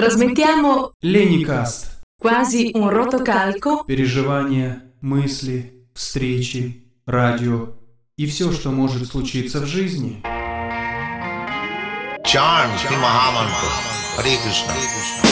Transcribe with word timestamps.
Trasmettiamo 0.00 0.92
Леникаст. 1.00 2.00
quasi 2.16 2.70
un 2.72 2.88
rotocalco 2.88 3.84
Переживания, 3.84 4.94
мысли, 5.02 5.84
встречи, 5.92 6.86
радио 7.04 7.74
и 8.16 8.24
все, 8.24 8.50
что 8.50 8.70
может 8.70 9.06
случиться 9.06 9.60
в 9.60 9.66
жизни. 9.66 10.22
Charm 12.24 12.70
Shri 12.78 12.96
Mahamantra. 12.96 13.68
Hare 14.16 14.38
Krishna. 14.42 15.29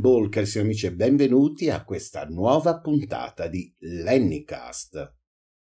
Ball, 0.00 0.30
carissimi 0.30 0.64
amici, 0.64 0.86
e 0.86 0.94
benvenuti 0.94 1.68
a 1.68 1.84
questa 1.84 2.24
nuova 2.24 2.80
puntata 2.80 3.48
di 3.48 3.70
Lennycast. 3.80 5.16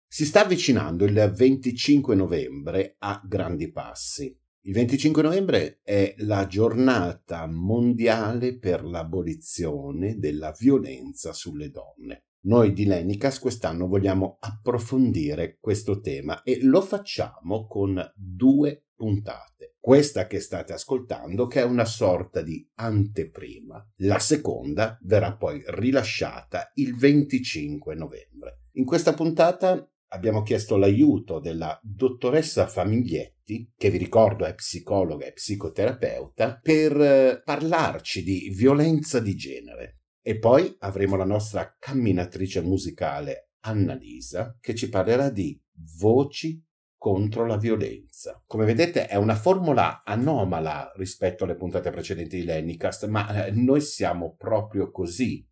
Si 0.07 0.23
sta 0.23 0.45
avvicinando 0.45 1.03
il 1.03 1.33
25 1.35 2.15
novembre 2.15 2.95
a 2.99 3.21
grandi 3.21 3.69
passi. 3.69 4.33
Il 4.61 4.73
25 4.73 5.21
novembre 5.21 5.81
è 5.83 6.15
la 6.19 6.47
giornata 6.47 7.47
mondiale 7.47 8.57
per 8.57 8.85
l'abolizione 8.85 10.17
della 10.17 10.55
violenza 10.57 11.33
sulle 11.33 11.69
donne. 11.69 12.27
Noi 12.43 12.71
di 12.71 12.85
Lennicas 12.85 13.39
quest'anno 13.39 13.87
vogliamo 13.87 14.37
approfondire 14.39 15.57
questo 15.59 15.99
tema 15.99 16.43
e 16.43 16.59
lo 16.63 16.79
facciamo 16.79 17.67
con 17.67 18.01
due 18.15 18.85
puntate. 18.95 19.75
Questa 19.89 20.27
che 20.27 20.39
state 20.39 20.71
ascoltando, 20.71 21.47
che 21.47 21.61
è 21.61 21.63
una 21.63 21.83
sorta 21.83 22.43
di 22.43 22.63
anteprima. 22.75 23.83
La 24.01 24.19
seconda 24.19 24.99
verrà 25.01 25.35
poi 25.35 25.63
rilasciata 25.65 26.69
il 26.75 26.95
25 26.95 27.95
novembre. 27.95 28.65
In 28.73 28.85
questa 28.85 29.15
puntata 29.15 29.91
abbiamo 30.09 30.43
chiesto 30.43 30.77
l'aiuto 30.77 31.39
della 31.39 31.79
dottoressa 31.81 32.67
Famiglietti, 32.67 33.73
che 33.75 33.89
vi 33.89 33.97
ricordo 33.97 34.45
è 34.45 34.53
psicologa 34.53 35.25
e 35.25 35.33
psicoterapeuta, 35.33 36.59
per 36.61 37.01
eh, 37.01 37.41
parlarci 37.43 38.21
di 38.21 38.53
violenza 38.55 39.19
di 39.19 39.33
genere. 39.33 40.01
E 40.21 40.37
poi 40.37 40.71
avremo 40.81 41.15
la 41.15 41.25
nostra 41.25 41.75
camminatrice 41.79 42.61
musicale 42.61 43.53
Annalisa, 43.61 44.55
che 44.61 44.75
ci 44.75 44.87
parlerà 44.87 45.31
di 45.31 45.59
voci 45.97 46.63
contro 46.99 47.45
la 47.45 47.55
violenza. 47.55 48.43
Come 48.45 48.65
vedete 48.65 49.07
è 49.07 49.15
una 49.15 49.35
formula 49.35 50.03
anomala 50.03 50.91
rispetto 50.97 51.45
alle 51.45 51.55
puntate 51.55 51.89
precedenti 51.91 52.35
di 52.35 52.43
Lennycast, 52.43 53.07
ma 53.07 53.45
eh, 53.45 53.51
noi 53.51 53.79
siamo 53.79 54.35
proprio 54.35 54.91
così, 54.91 55.47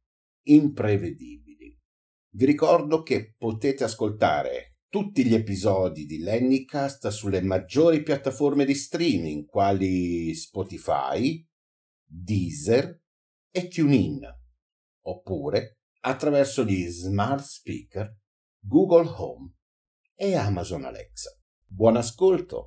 imprevedibili. 0.47 1.75
Vi 2.36 2.46
ricordo 2.46 3.02
che 3.02 3.34
potete 3.38 3.86
ascoltare 3.86 4.75
tutti 4.90 5.25
gli 5.25 5.34
episodi 5.34 6.06
di 6.06 6.19
Lennycast 6.19 7.07
sulle 7.07 7.41
maggiori 7.41 8.03
piattaforme 8.03 8.66
di 8.66 8.75
streaming 8.75 9.46
quali 9.46 10.34
Spotify, 10.36 11.44
Deezer 12.03 13.02
e 13.50 13.68
TuneIn, 13.69 14.19
oppure 15.06 15.80
attraverso 16.02 16.66
gli 16.66 16.86
smart 16.88 17.44
speaker 17.44 18.13
Google 18.59 19.09
Home 19.16 19.53
e 20.13 20.36
Amazon 20.36 20.84
Alexa. 20.84 21.37
Buon 21.70 21.98
ascolto! 21.98 22.66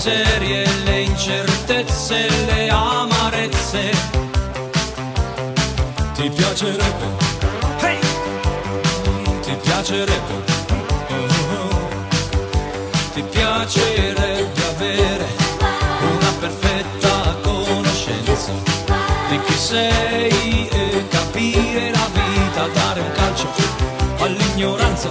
Miserie, 0.00 0.64
le 0.84 1.02
incertezze, 1.02 2.26
le 2.46 2.70
amarezze. 2.70 3.90
Ti 6.14 6.30
piacerebbe? 6.30 7.06
Hey! 7.80 7.98
Ti 9.42 9.54
piacerebbe? 9.62 10.34
Oh, 11.10 11.26
oh. 11.54 11.88
Ti 13.12 13.22
piacerebbe 13.24 14.62
avere 14.74 15.26
una 16.00 16.32
perfetta 16.40 17.36
conoscenza 17.42 18.52
di 19.28 19.38
chi 19.44 19.54
sei 19.54 20.68
e 20.68 21.08
capire 21.10 21.90
la 21.90 22.08
vita, 22.14 22.66
dare 22.72 23.00
un 23.00 23.12
calcio 23.12 23.48
all'ignoranza. 24.20 25.10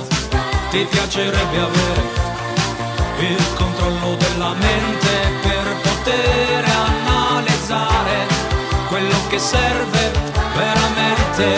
Ti 0.72 0.88
piacerebbe 0.90 1.58
avere 1.60 2.29
il 3.22 3.54
controllo 3.56 4.16
della 4.16 4.54
mente 4.54 5.12
per 5.42 5.82
poter 5.84 6.64
analizzare 6.64 8.28
quello 8.88 9.28
che 9.30 9.38
serve 9.38 10.12
veramente. 10.56 11.56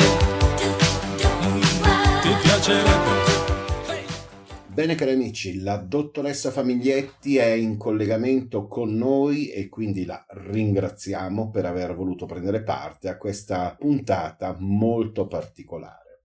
Ti 2.21 2.29
piacerebbe? 2.41 3.39
Bene 4.73 4.95
cari 4.95 5.11
amici, 5.11 5.59
la 5.59 5.77
dottoressa 5.77 6.49
Famiglietti 6.49 7.37
è 7.37 7.51
in 7.51 7.77
collegamento 7.77 8.67
con 8.67 8.95
noi 8.95 9.49
e 9.49 9.69
quindi 9.69 10.05
la 10.05 10.25
ringraziamo 10.27 11.51
per 11.51 11.65
aver 11.65 11.93
voluto 11.93 12.25
prendere 12.25 12.63
parte 12.63 13.09
a 13.09 13.17
questa 13.17 13.75
puntata 13.77 14.55
molto 14.57 15.27
particolare. 15.27 16.23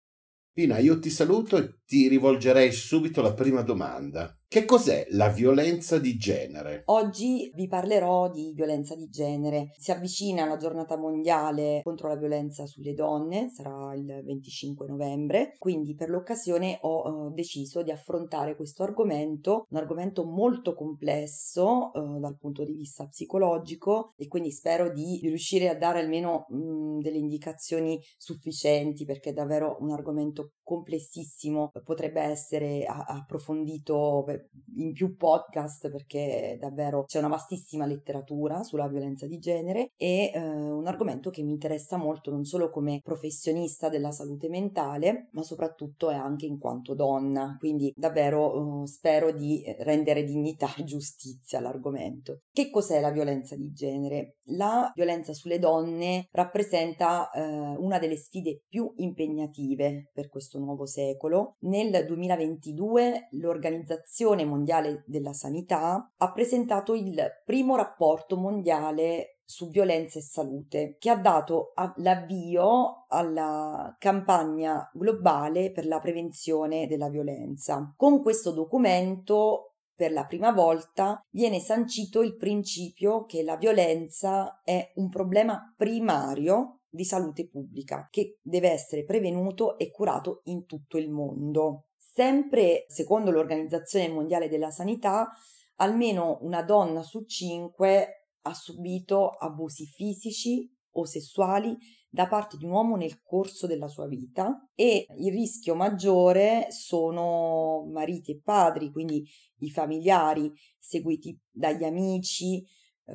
Pina, 0.52 0.80
io 0.80 1.00
ti 1.00 1.09
saluto 1.09 1.56
e 1.56 1.76
ti 1.85 2.09
rivolgerei 2.09 2.72
subito 2.72 3.22
la 3.22 3.34
prima 3.34 3.61
domanda. 3.61 4.35
Che 4.53 4.66
cos'è 4.66 5.08
la 5.12 5.30
violenza 5.30 5.98
di 5.98 6.18
genere? 6.18 6.82
Oggi 6.88 7.53
vi 7.56 7.70
parlerò 7.70 8.30
di 8.30 8.52
violenza 8.53 8.96
di 8.96 9.08
genere. 9.08 9.72
Si 9.78 9.94
avvicina 9.94 10.46
la 10.46 10.58
giornata 10.58 10.98
mondiale 10.98 11.80
contro 11.86 12.09
la 12.09 12.18
violenza 12.18 12.66
sulle 12.66 12.94
donne, 12.94 13.48
sarà 13.48 13.96
il 13.96 14.22
25 14.26 14.88
novembre, 14.88 15.56
quindi 15.58 15.96
per 15.96 16.09
l'occasione 16.09 16.80
ho 16.82 17.30
eh, 17.30 17.34
deciso 17.34 17.82
di 17.82 17.92
affrontare 17.92 18.58
questo 18.58 18.84
argomento, 18.84 19.68
un 19.70 19.78
argomento 19.78 20.26
molto 20.26 20.74
complesso 20.74 21.94
eh, 21.94 22.20
dal 22.20 22.38
punto 22.38 22.66
di 22.66 22.74
vista 22.74 23.08
psicologico 23.08 24.16
e 24.18 24.28
quindi 24.28 24.52
spero 24.52 24.92
di 24.92 25.22
riuscire 25.24 25.70
a 25.70 25.78
dare 25.78 26.02
almeno 26.02 26.47
mh, 26.50 27.00
delle 27.00 27.20
indicazioni 27.20 27.97
sufficienti 28.18 29.06
perché 29.06 29.30
è 29.30 29.34
davvero 29.34 29.78
un 29.80 29.92
argomento 29.92 30.56
complessissimo, 30.62 31.72
potrebbe 31.86 32.22
essere 32.22 32.86
approfondito 32.86 34.24
per 34.26 34.41
eh, 34.41 34.82
in 34.82 34.93
più 34.93 35.16
podcast 35.16 35.90
perché 35.90 36.58
davvero 36.59 37.03
c'è 37.05 37.20
una 37.20 37.28
vastissima 37.28 37.85
letteratura 37.85 38.64
sulla 38.64 38.88
violenza 38.88 39.28
di 39.28 39.40
genere 39.40 39.91
e 39.96 40.32
eh, 40.34 40.40
un 40.40 40.88
argomento 40.88 41.29
che 41.29 41.43
mi 41.43 41.52
interessa 41.52 41.97
molto 41.97 42.32
non 42.32 42.43
solo 42.46 42.70
come 42.70 43.02
professionista 43.03 43.90
della 43.90 44.11
salute 44.11 44.49
mentale, 44.49 45.29
ma 45.32 45.43
soprattutto 45.43 46.09
anche 46.09 46.46
in 46.46 46.58
quanto 46.58 46.93
donna. 46.93 47.55
Quindi 47.59 47.93
davvero 47.96 48.84
eh, 48.84 48.88
spero 48.88 49.32
di 49.32 49.64
rendere 49.79 50.23
dignità 50.23 50.73
e 50.76 50.84
giustizia 50.84 51.59
all'argomento. 51.59 52.41
Che 52.52 52.70
cos'è 52.70 52.99
la 53.02 53.11
violenza 53.11 53.55
di 53.55 53.72
genere? 53.72 54.37
La 54.55 54.91
violenza 54.96 55.34
sulle 55.34 55.59
donne 55.59 56.28
rappresenta 56.32 57.29
eh, 57.29 57.41
una 57.41 57.99
delle 57.99 58.17
sfide 58.17 58.64
più 58.67 58.91
impegnative 58.97 60.09
per 60.14 60.29
questo 60.29 60.59
nuovo 60.59 60.85
secolo. 60.85 61.55
Nel 61.61 62.05
2022 62.05 63.28
l'Organizzazione 63.32 64.31
Mondiale 64.46 65.04
della 65.06 65.34
Sanità 65.34 66.12
ha 66.18 66.32
presentato 66.32 66.94
il 66.94 67.22
primo 67.46 67.76
rapporto 67.76 68.38
mondiale 68.38 69.40
su 69.52 69.70
violenza 69.70 70.18
e 70.18 70.22
salute, 70.22 70.96
che 70.98 71.10
ha 71.10 71.18
dato 71.18 71.74
l'avvio 71.98 73.06
alla 73.10 73.94
campagna 74.00 74.90
globale 74.94 75.72
per 75.72 75.86
la 75.86 76.00
prevenzione 76.00 76.88
della 76.88 77.10
violenza. 77.10 77.94
Con 77.98 78.22
questo 78.22 78.52
documento 78.52 79.74
per 79.94 80.14
la 80.14 80.26
prima 80.26 80.52
volta 80.52 81.22
viene 81.30 81.60
sancito 81.60 82.22
il 82.22 82.38
principio 82.38 83.26
che 83.26 83.44
la 83.44 83.58
violenza 83.58 84.62
è 84.64 84.94
un 84.96 85.10
problema 85.10 85.74
primario 85.78 86.80
di 86.90 87.04
salute 87.04 87.48
pubblica 87.48 88.08
che 88.10 88.40
deve 88.42 88.72
essere 88.72 89.04
prevenuto 89.04 89.78
e 89.78 89.92
curato 89.92 90.42
in 90.46 90.66
tutto 90.66 90.98
il 90.98 91.10
mondo. 91.10 91.88
Sempre 92.13 92.84
secondo 92.90 93.31
l'Organizzazione 93.31 94.09
Mondiale 94.09 94.49
della 94.49 94.69
Sanità, 94.69 95.29
almeno 95.75 96.40
una 96.41 96.61
donna 96.61 97.03
su 97.03 97.23
cinque 97.23 98.31
ha 98.41 98.53
subito 98.53 99.29
abusi 99.29 99.85
fisici 99.85 100.69
o 100.96 101.05
sessuali 101.05 101.78
da 102.09 102.28
parte 102.28 102.58
di 102.58 102.66
un 102.66 102.72
uomo 102.72 102.97
nel 102.97 103.22
corso 103.22 103.66
della 103.66 103.87
sua 103.87 104.08
vita 104.08 104.69
e 104.75 105.05
il 105.19 105.31
rischio 105.31 105.73
maggiore 105.73 106.67
sono 106.72 107.87
mariti 107.90 108.31
e 108.31 108.41
padri, 108.43 108.91
quindi 108.91 109.25
i 109.59 109.69
familiari 109.69 110.52
seguiti 110.78 111.40
dagli 111.49 111.85
amici, 111.85 112.61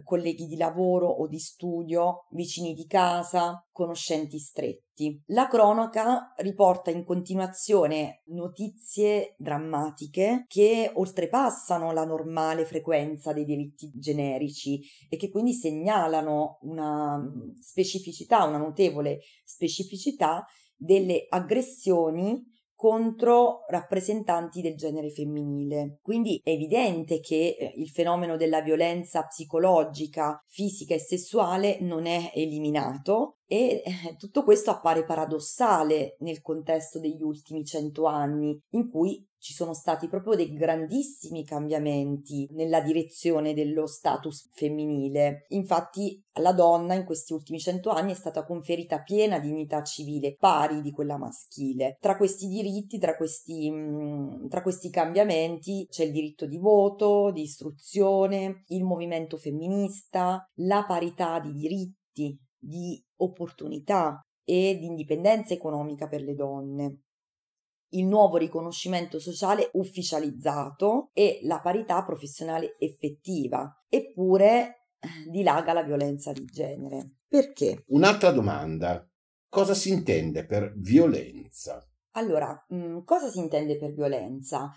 colleghi 0.03 0.47
di 0.47 0.57
lavoro 0.57 1.09
o 1.09 1.27
di 1.27 1.39
studio, 1.39 2.27
vicini 2.31 2.75
di 2.75 2.87
casa, 2.87 3.65
conoscenti 3.73 4.39
stretti. 4.39 5.23
La 5.27 5.49
cronaca 5.49 6.33
riporta 6.37 6.91
in 6.91 7.05
continuazione 7.05 8.23
notizie 8.27 9.35
drammatiche 9.39 10.45
che 10.49 10.91
oltrepassano 10.95 11.93
la 11.93 12.05
normale 12.05 12.65
frequenza 12.65 13.33
dei 13.33 13.45
delitti 13.45 13.91
generici 13.95 14.81
e 15.09 15.17
che 15.17 15.31
quindi 15.31 15.53
segnalano 15.53 16.59
una 16.63 17.19
mm, 17.19 17.59
specificità, 17.61 18.45
una 18.45 18.59
notevole 18.59 19.21
specificità 19.45 20.47
delle 20.75 21.27
aggressioni 21.29 22.55
contro 22.77 23.65
rappresentanti 23.69 24.61
del 24.61 24.77
genere 24.77 25.11
femminile. 25.11 25.99
Quindi 26.03 26.41
è 26.45 26.51
evidente 26.51 27.21
che 27.21 27.57
eh, 27.59 27.73
il 27.77 27.89
fenomeno 27.89 28.37
della 28.37 28.61
violenza 28.61 29.25
psicologica, 29.25 30.39
fisica 30.47 30.95
e 30.95 31.01
sessuale 31.01 31.79
non 31.81 32.07
è 32.07 32.31
eliminato 32.35 33.39
e 33.47 33.83
eh, 33.85 34.17
tutto 34.19 34.45
questo 34.45 34.71
appare 34.71 35.05
paradossale 35.05 36.17
nel 36.21 36.43
contesto 36.43 37.01
degli 37.01 37.23
ultimi 37.23 37.65
cento 37.65 38.05
anni, 38.05 38.61
in 38.71 38.91
cui 38.91 39.27
ci 39.47 39.53
sono 39.53 39.75
stati 39.75 40.09
proprio 40.09 40.35
dei 40.35 40.53
grandissimi 40.53 41.45
cambiamenti 41.45 42.49
nella 42.51 42.81
direzione 42.81 43.55
dello 43.55 43.87
status 43.87 44.51
femminile. 44.53 45.45
Infatti 45.51 46.21
alla 46.33 46.53
donna 46.53 46.95
in 46.95 47.05
questi 47.05 47.33
ultimi 47.33 47.61
cento 47.61 47.91
anni 47.91 48.11
è 48.11 48.17
stata 48.17 48.45
conferita 48.45 49.03
piena 49.03 49.39
dignità 49.39 49.85
civile, 49.85 50.35
pari 50.35 50.81
di 50.81 50.91
quella 50.91 51.17
maschile. 51.17 51.97
Tra 52.01 52.17
questi 52.17 52.49
diritti, 52.49 52.99
tra 52.99 53.15
questi, 53.17 53.71
mm, 53.71 54.49
tra 54.49 54.63
questi 54.63 54.91
cambiamenti 54.91 55.87
c'è 55.89 56.03
il 56.03 56.11
diritto 56.11 56.47
di 56.47 56.59
voto, 56.59 57.31
di 57.31 57.43
istruzione, 57.43 58.65
il 58.67 58.83
movimento 58.83 59.37
femminista, 59.37 60.45
la 60.55 60.85
parità 60.89 61.39
di 61.39 61.53
diritti, 61.53 62.37
di 62.59 63.01
opportunità 63.19 64.21
e 64.43 64.77
di 64.77 64.87
indipendenza 64.87 65.55
economica 65.55 66.09
per 66.09 66.23
le 66.23 66.35
donne 66.35 67.01
il 67.91 68.07
nuovo 68.07 68.37
riconoscimento 68.37 69.19
sociale 69.19 69.71
ufficializzato 69.75 71.11
e 71.13 71.41
la 71.43 71.61
parità 71.61 72.03
professionale 72.05 72.77
effettiva. 72.79 73.85
Eppure 73.89 74.89
eh, 74.99 75.31
dilaga 75.31 75.73
la 75.73 75.83
violenza 75.83 76.33
di 76.33 76.45
genere. 76.45 77.17
Perché? 77.29 77.85
Un'altra 77.89 78.31
domanda. 78.31 79.09
Cosa 79.49 79.75
si 79.75 79.91
intende 79.91 80.45
per 80.45 80.73
violenza? 80.77 81.87
Allora, 82.13 82.65
mh, 82.69 82.77
mm, 82.77 82.99
cosa 83.05 83.29
si 83.31 83.39
intende 83.39 83.77
per 83.77 83.93
violenza? 83.93 84.71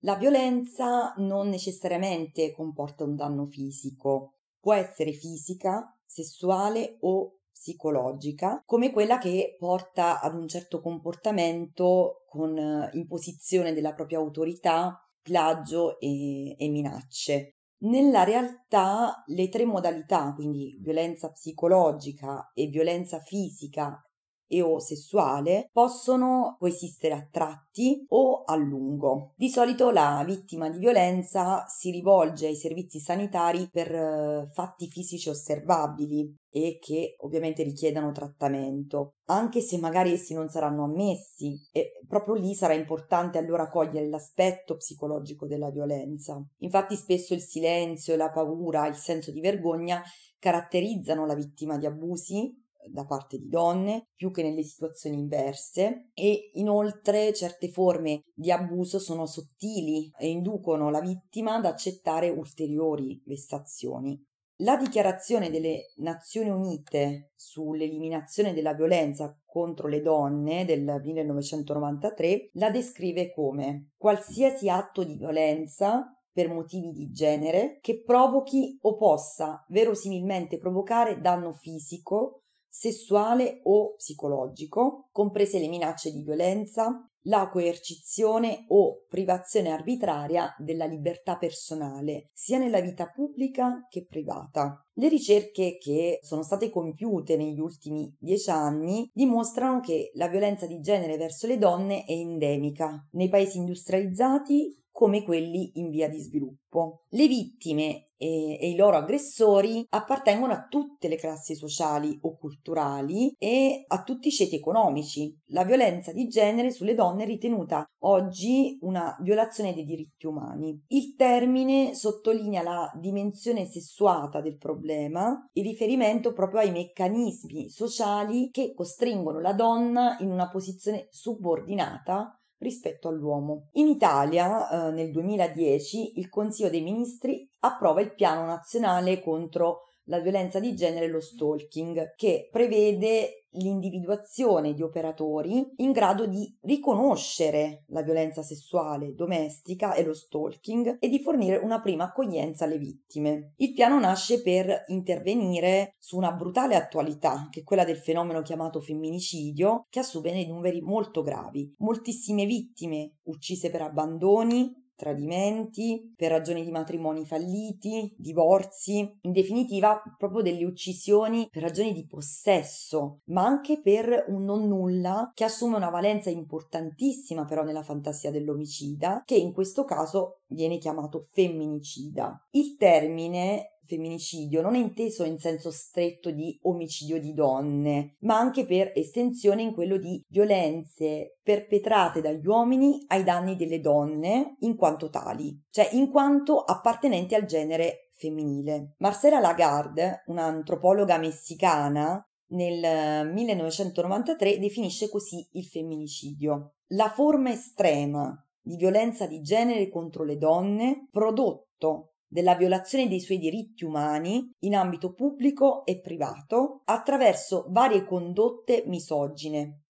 La 0.00 0.16
violenza 0.16 1.14
non 1.18 1.48
necessariamente 1.48 2.52
comporta 2.52 3.04
un 3.04 3.16
danno 3.16 3.46
fisico, 3.46 4.34
può 4.60 4.74
essere 4.74 5.12
fisica, 5.12 5.96
sessuale 6.04 6.98
o 7.00 7.40
psicologica 7.54 8.62
come 8.66 8.90
quella 8.90 9.18
che 9.18 9.54
porta 9.56 10.20
ad 10.20 10.34
un 10.34 10.48
certo 10.48 10.80
comportamento 10.80 12.24
con 12.26 12.58
eh, 12.58 12.90
imposizione 12.94 13.72
della 13.72 13.94
propria 13.94 14.18
autorità, 14.18 15.00
plagio 15.22 15.98
e, 16.00 16.56
e 16.58 16.68
minacce. 16.68 17.52
Nella 17.84 18.24
realtà 18.24 19.22
le 19.26 19.48
tre 19.48 19.64
modalità, 19.64 20.32
quindi 20.34 20.78
violenza 20.80 21.30
psicologica 21.30 22.50
e 22.54 22.66
violenza 22.66 23.20
fisica 23.20 24.03
e 24.46 24.62
o 24.62 24.78
sessuale 24.78 25.68
possono 25.72 26.56
coesistere 26.58 27.14
a 27.14 27.26
tratti 27.30 28.04
o 28.08 28.42
a 28.44 28.54
lungo. 28.56 29.32
Di 29.36 29.48
solito 29.48 29.90
la 29.90 30.22
vittima 30.26 30.68
di 30.68 30.78
violenza 30.78 31.64
si 31.66 31.90
rivolge 31.90 32.46
ai 32.46 32.56
servizi 32.56 32.98
sanitari 33.00 33.68
per 33.70 33.92
uh, 33.92 34.46
fatti 34.52 34.88
fisici 34.88 35.28
osservabili 35.28 36.34
e 36.50 36.78
che 36.80 37.16
ovviamente 37.18 37.64
richiedano 37.64 38.12
trattamento, 38.12 39.14
anche 39.24 39.60
se 39.60 39.76
magari 39.78 40.12
essi 40.12 40.34
non 40.34 40.48
saranno 40.48 40.84
ammessi 40.84 41.58
e 41.72 42.00
proprio 42.06 42.34
lì 42.34 42.54
sarà 42.54 42.74
importante 42.74 43.38
allora 43.38 43.68
cogliere 43.68 44.08
l'aspetto 44.08 44.76
psicologico 44.76 45.46
della 45.46 45.70
violenza. 45.70 46.40
Infatti 46.58 46.94
spesso 46.94 47.34
il 47.34 47.40
silenzio, 47.40 48.14
la 48.14 48.30
paura, 48.30 48.86
il 48.86 48.94
senso 48.94 49.32
di 49.32 49.40
vergogna 49.40 50.00
caratterizzano 50.38 51.26
la 51.26 51.34
vittima 51.34 51.76
di 51.76 51.86
abusi 51.86 52.63
da 52.88 53.04
parte 53.04 53.38
di 53.38 53.48
donne 53.48 54.08
più 54.14 54.30
che 54.30 54.42
nelle 54.42 54.62
situazioni 54.62 55.18
inverse 55.18 56.10
e 56.14 56.50
inoltre 56.54 57.32
certe 57.32 57.68
forme 57.68 58.24
di 58.34 58.50
abuso 58.50 58.98
sono 58.98 59.26
sottili 59.26 60.10
e 60.18 60.28
inducono 60.28 60.90
la 60.90 61.00
vittima 61.00 61.54
ad 61.54 61.66
accettare 61.66 62.28
ulteriori 62.28 63.22
vessazioni. 63.24 64.22
La 64.58 64.76
dichiarazione 64.76 65.50
delle 65.50 65.92
Nazioni 65.96 66.48
Unite 66.48 67.32
sull'eliminazione 67.34 68.54
della 68.54 68.72
violenza 68.72 69.36
contro 69.44 69.88
le 69.88 70.00
donne 70.00 70.64
del 70.64 71.00
1993 71.02 72.50
la 72.52 72.70
descrive 72.70 73.32
come 73.32 73.90
qualsiasi 73.96 74.68
atto 74.68 75.02
di 75.02 75.16
violenza 75.16 76.08
per 76.34 76.48
motivi 76.52 76.92
di 76.92 77.10
genere 77.10 77.78
che 77.80 78.02
provochi 78.02 78.76
o 78.82 78.96
possa 78.96 79.64
verosimilmente 79.68 80.58
provocare 80.58 81.20
danno 81.20 81.52
fisico, 81.52 82.43
sessuale 82.74 83.60
o 83.62 83.94
psicologico, 83.94 85.08
comprese 85.12 85.60
le 85.60 85.68
minacce 85.68 86.10
di 86.10 86.22
violenza, 86.22 87.08
la 87.26 87.48
coercizione 87.48 88.64
o 88.68 89.04
privazione 89.08 89.70
arbitraria 89.70 90.52
della 90.58 90.84
libertà 90.84 91.36
personale, 91.36 92.30
sia 92.32 92.58
nella 92.58 92.80
vita 92.80 93.06
pubblica 93.06 93.86
che 93.88 94.04
privata. 94.04 94.84
Le 94.94 95.08
ricerche 95.08 95.78
che 95.78 96.18
sono 96.22 96.42
state 96.42 96.68
compiute 96.68 97.36
negli 97.36 97.60
ultimi 97.60 98.12
dieci 98.18 98.50
anni 98.50 99.08
dimostrano 99.14 99.78
che 99.78 100.10
la 100.14 100.26
violenza 100.26 100.66
di 100.66 100.80
genere 100.80 101.16
verso 101.16 101.46
le 101.46 101.58
donne 101.58 102.04
è 102.04 102.12
endemica 102.12 103.06
nei 103.12 103.28
paesi 103.28 103.56
industrializzati 103.58 104.83
come 104.94 105.24
quelli 105.24 105.72
in 105.74 105.90
via 105.90 106.08
di 106.08 106.20
sviluppo. 106.20 107.06
Le 107.08 107.26
vittime 107.26 108.10
e, 108.16 108.58
e, 108.60 108.70
i 108.70 108.76
loro 108.76 108.96
aggressori 108.96 109.84
appartengono 109.88 110.52
a 110.52 110.68
tutte 110.68 111.08
le 111.08 111.16
classi 111.16 111.56
sociali 111.56 112.16
o 112.22 112.36
culturali 112.36 113.34
e 113.36 113.82
a 113.88 114.04
tutti 114.04 114.28
i 114.28 114.30
ceti 114.30 114.54
economici. 114.54 115.36
La 115.46 115.64
violenza 115.64 116.12
di 116.12 116.28
genere 116.28 116.70
sulle 116.70 116.94
donne 116.94 117.24
è 117.24 117.26
ritenuta 117.26 117.84
oggi 118.04 118.78
una 118.82 119.16
violazione 119.20 119.74
dei 119.74 119.84
diritti 119.84 120.26
umani. 120.26 120.80
Il 120.86 121.16
termine 121.16 121.92
sottolinea 121.94 122.62
la 122.62 122.92
dimensione 122.94 123.66
sessuata 123.66 124.40
del 124.40 124.58
problema 124.58 125.44
in 125.54 125.64
riferimento 125.64 126.32
proprio 126.32 126.60
ai 126.60 126.70
meccanismi 126.70 127.68
sociali 127.68 128.48
che 128.52 128.74
costringono 128.74 129.40
la 129.40 129.54
donna 129.54 130.18
in 130.20 130.30
una 130.30 130.48
posizione 130.48 131.08
subordinata 131.10 132.38
rispetto 132.64 133.08
all'uomo. 133.08 133.68
In 133.74 133.86
Italia, 133.86 134.88
eh, 134.88 134.90
nel 134.90 135.12
2010, 135.12 136.18
il 136.18 136.28
Consiglio 136.28 136.70
dei 136.70 136.82
Ministri 136.82 137.48
approva 137.60 138.00
il 138.00 138.14
Piano 138.14 138.44
Nazionale 138.44 139.22
contro 139.22 139.82
la 140.04 140.20
violenza 140.20 140.60
di 140.60 140.74
genere 140.74 141.06
e 141.06 141.08
lo 141.08 141.20
stalking, 141.20 142.14
che 142.14 142.48
prevede 142.50 143.44
l'individuazione 143.54 144.74
di 144.74 144.82
operatori 144.82 145.64
in 145.76 145.92
grado 145.92 146.26
di 146.26 146.56
riconoscere 146.62 147.84
la 147.88 148.02
violenza 148.02 148.42
sessuale 148.42 149.14
domestica 149.14 149.94
e 149.94 150.04
lo 150.04 150.14
stalking 150.14 150.96
e 150.98 151.08
di 151.08 151.20
fornire 151.20 151.58
una 151.58 151.80
prima 151.80 152.04
accoglienza 152.04 152.64
alle 152.64 152.78
vittime. 152.78 153.52
Il 153.56 153.72
piano 153.72 153.98
nasce 154.00 154.42
per 154.42 154.84
intervenire 154.88 155.94
su 155.98 156.16
una 156.16 156.32
brutale 156.32 156.74
attualità, 156.74 157.48
che 157.50 157.60
è 157.60 157.64
quella 157.64 157.84
del 157.84 157.98
fenomeno 157.98 158.42
chiamato 158.42 158.80
femminicidio, 158.80 159.86
che 159.88 160.00
assume 160.00 160.32
dei 160.32 160.46
numeri 160.46 160.80
molto 160.80 161.22
gravi. 161.22 161.72
Moltissime 161.78 162.46
vittime 162.46 163.18
uccise 163.24 163.70
per 163.70 163.82
abbandoni, 163.82 164.82
tradimenti, 164.94 166.12
per 166.16 166.30
ragioni 166.30 166.64
di 166.64 166.70
matrimoni 166.70 167.24
falliti, 167.24 168.14
divorzi, 168.16 168.98
in 169.22 169.32
definitiva 169.32 170.00
proprio 170.16 170.42
delle 170.42 170.64
uccisioni 170.64 171.48
per 171.50 171.62
ragioni 171.62 171.92
di 171.92 172.06
possesso, 172.06 173.20
ma 173.26 173.44
anche 173.44 173.80
per 173.80 174.26
un 174.28 174.44
non 174.44 174.66
nulla 174.66 175.30
che 175.34 175.44
assume 175.44 175.76
una 175.76 175.90
valenza 175.90 176.30
importantissima 176.30 177.44
però 177.44 177.62
nella 177.62 177.82
fantasia 177.82 178.30
dell'omicida, 178.30 179.22
che 179.24 179.36
in 179.36 179.52
questo 179.52 179.84
caso 179.84 180.40
viene 180.48 180.78
chiamato 180.78 181.26
femminicida. 181.30 182.46
Il 182.50 182.76
termine 182.76 183.73
femminicidio 183.86 184.62
non 184.62 184.74
è 184.74 184.78
inteso 184.78 185.24
in 185.24 185.38
senso 185.38 185.70
stretto 185.70 186.30
di 186.30 186.58
omicidio 186.62 187.20
di 187.20 187.32
donne, 187.32 188.16
ma 188.20 188.38
anche 188.38 188.64
per 188.66 188.92
estensione 188.94 189.62
in 189.62 189.72
quello 189.74 189.96
di 189.96 190.22
violenze 190.28 191.38
perpetrate 191.42 192.20
dagli 192.20 192.46
uomini 192.46 193.04
ai 193.08 193.22
danni 193.22 193.56
delle 193.56 193.80
donne 193.80 194.56
in 194.60 194.76
quanto 194.76 195.10
tali, 195.10 195.60
cioè 195.70 195.88
in 195.92 196.10
quanto 196.10 196.60
appartenenti 196.60 197.34
al 197.34 197.44
genere 197.44 198.10
femminile. 198.14 198.94
Marcela 198.98 199.40
Lagarde, 199.40 200.22
un'antropologa 200.26 201.18
messicana, 201.18 202.22
nel 202.48 203.30
1993 203.32 204.58
definisce 204.58 205.08
così 205.08 205.46
il 205.52 205.64
femminicidio. 205.64 206.74
La 206.88 207.08
forma 207.08 207.50
estrema 207.50 208.38
di 208.60 208.76
violenza 208.76 209.26
di 209.26 209.40
genere 209.40 209.88
contro 209.88 210.24
le 210.24 210.36
donne 210.36 211.08
prodotto 211.10 212.13
della 212.34 212.56
violazione 212.56 213.06
dei 213.06 213.20
suoi 213.20 213.38
diritti 213.38 213.84
umani 213.84 214.50
in 214.62 214.74
ambito 214.74 215.12
pubblico 215.12 215.86
e 215.86 216.00
privato 216.00 216.80
attraverso 216.86 217.66
varie 217.68 218.04
condotte 218.04 218.82
misogine, 218.86 219.82